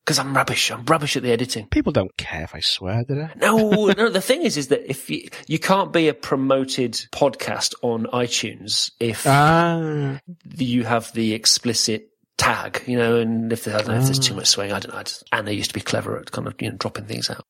[0.05, 0.69] because I'm rubbish.
[0.71, 1.67] I'm rubbish at the editing.
[1.67, 3.29] People don't care if I swear, do they?
[3.37, 4.09] No, no.
[4.09, 8.91] The thing is, is that if you you can't be a promoted podcast on iTunes
[8.99, 10.19] if Ah,
[10.57, 14.33] you have the explicit tag, you know, and if, I don't know if there's too
[14.33, 14.37] ah.
[14.37, 14.99] much swearing, I don't know.
[14.99, 17.29] I just, and they used to be clever at kind of, you know, dropping things
[17.29, 17.45] out.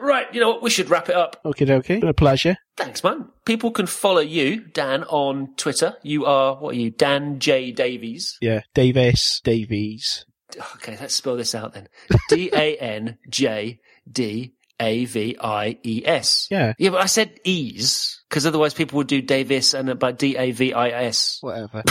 [0.00, 0.62] Right, you know what?
[0.62, 1.40] We should wrap it up.
[1.44, 2.00] okay, okay.
[2.00, 2.56] Been a pleasure.
[2.76, 3.28] Thanks, man.
[3.44, 5.96] People can follow you, Dan, on Twitter.
[6.02, 7.72] You are, what are you, Dan J.
[7.72, 8.38] Davies.
[8.40, 10.24] Yeah, Davis, Davies.
[10.76, 11.88] Okay, let's spell this out then.
[12.28, 16.48] D A N J D A V I E S.
[16.50, 20.12] Yeah, Yeah, but I said ease, because otherwise people would do Davis and uh, by
[20.12, 21.38] D A V I S.
[21.40, 21.78] whatever.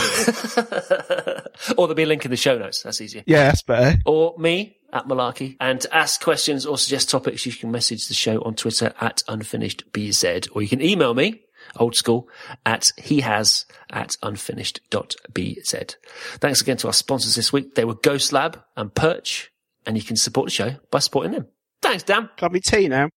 [1.78, 2.84] or there'll be a link in the show notes.
[2.84, 3.24] That's easier.
[3.26, 4.00] yeah, that's better.
[4.06, 5.58] or me at Malarkey.
[5.60, 9.24] And to ask questions or suggest topics, you can message the show on Twitter at
[9.28, 11.42] unfinishedbz, or you can email me,
[11.78, 12.30] old school,
[12.66, 15.96] at he has at unfinished.bz.
[16.40, 17.76] Thanks again to our sponsors this week.
[17.76, 19.52] They were Ghostlab and Perch,
[19.86, 21.48] and you can support the show by supporting them.
[21.84, 22.30] Thanks, Dan.
[22.50, 23.10] Me tea now.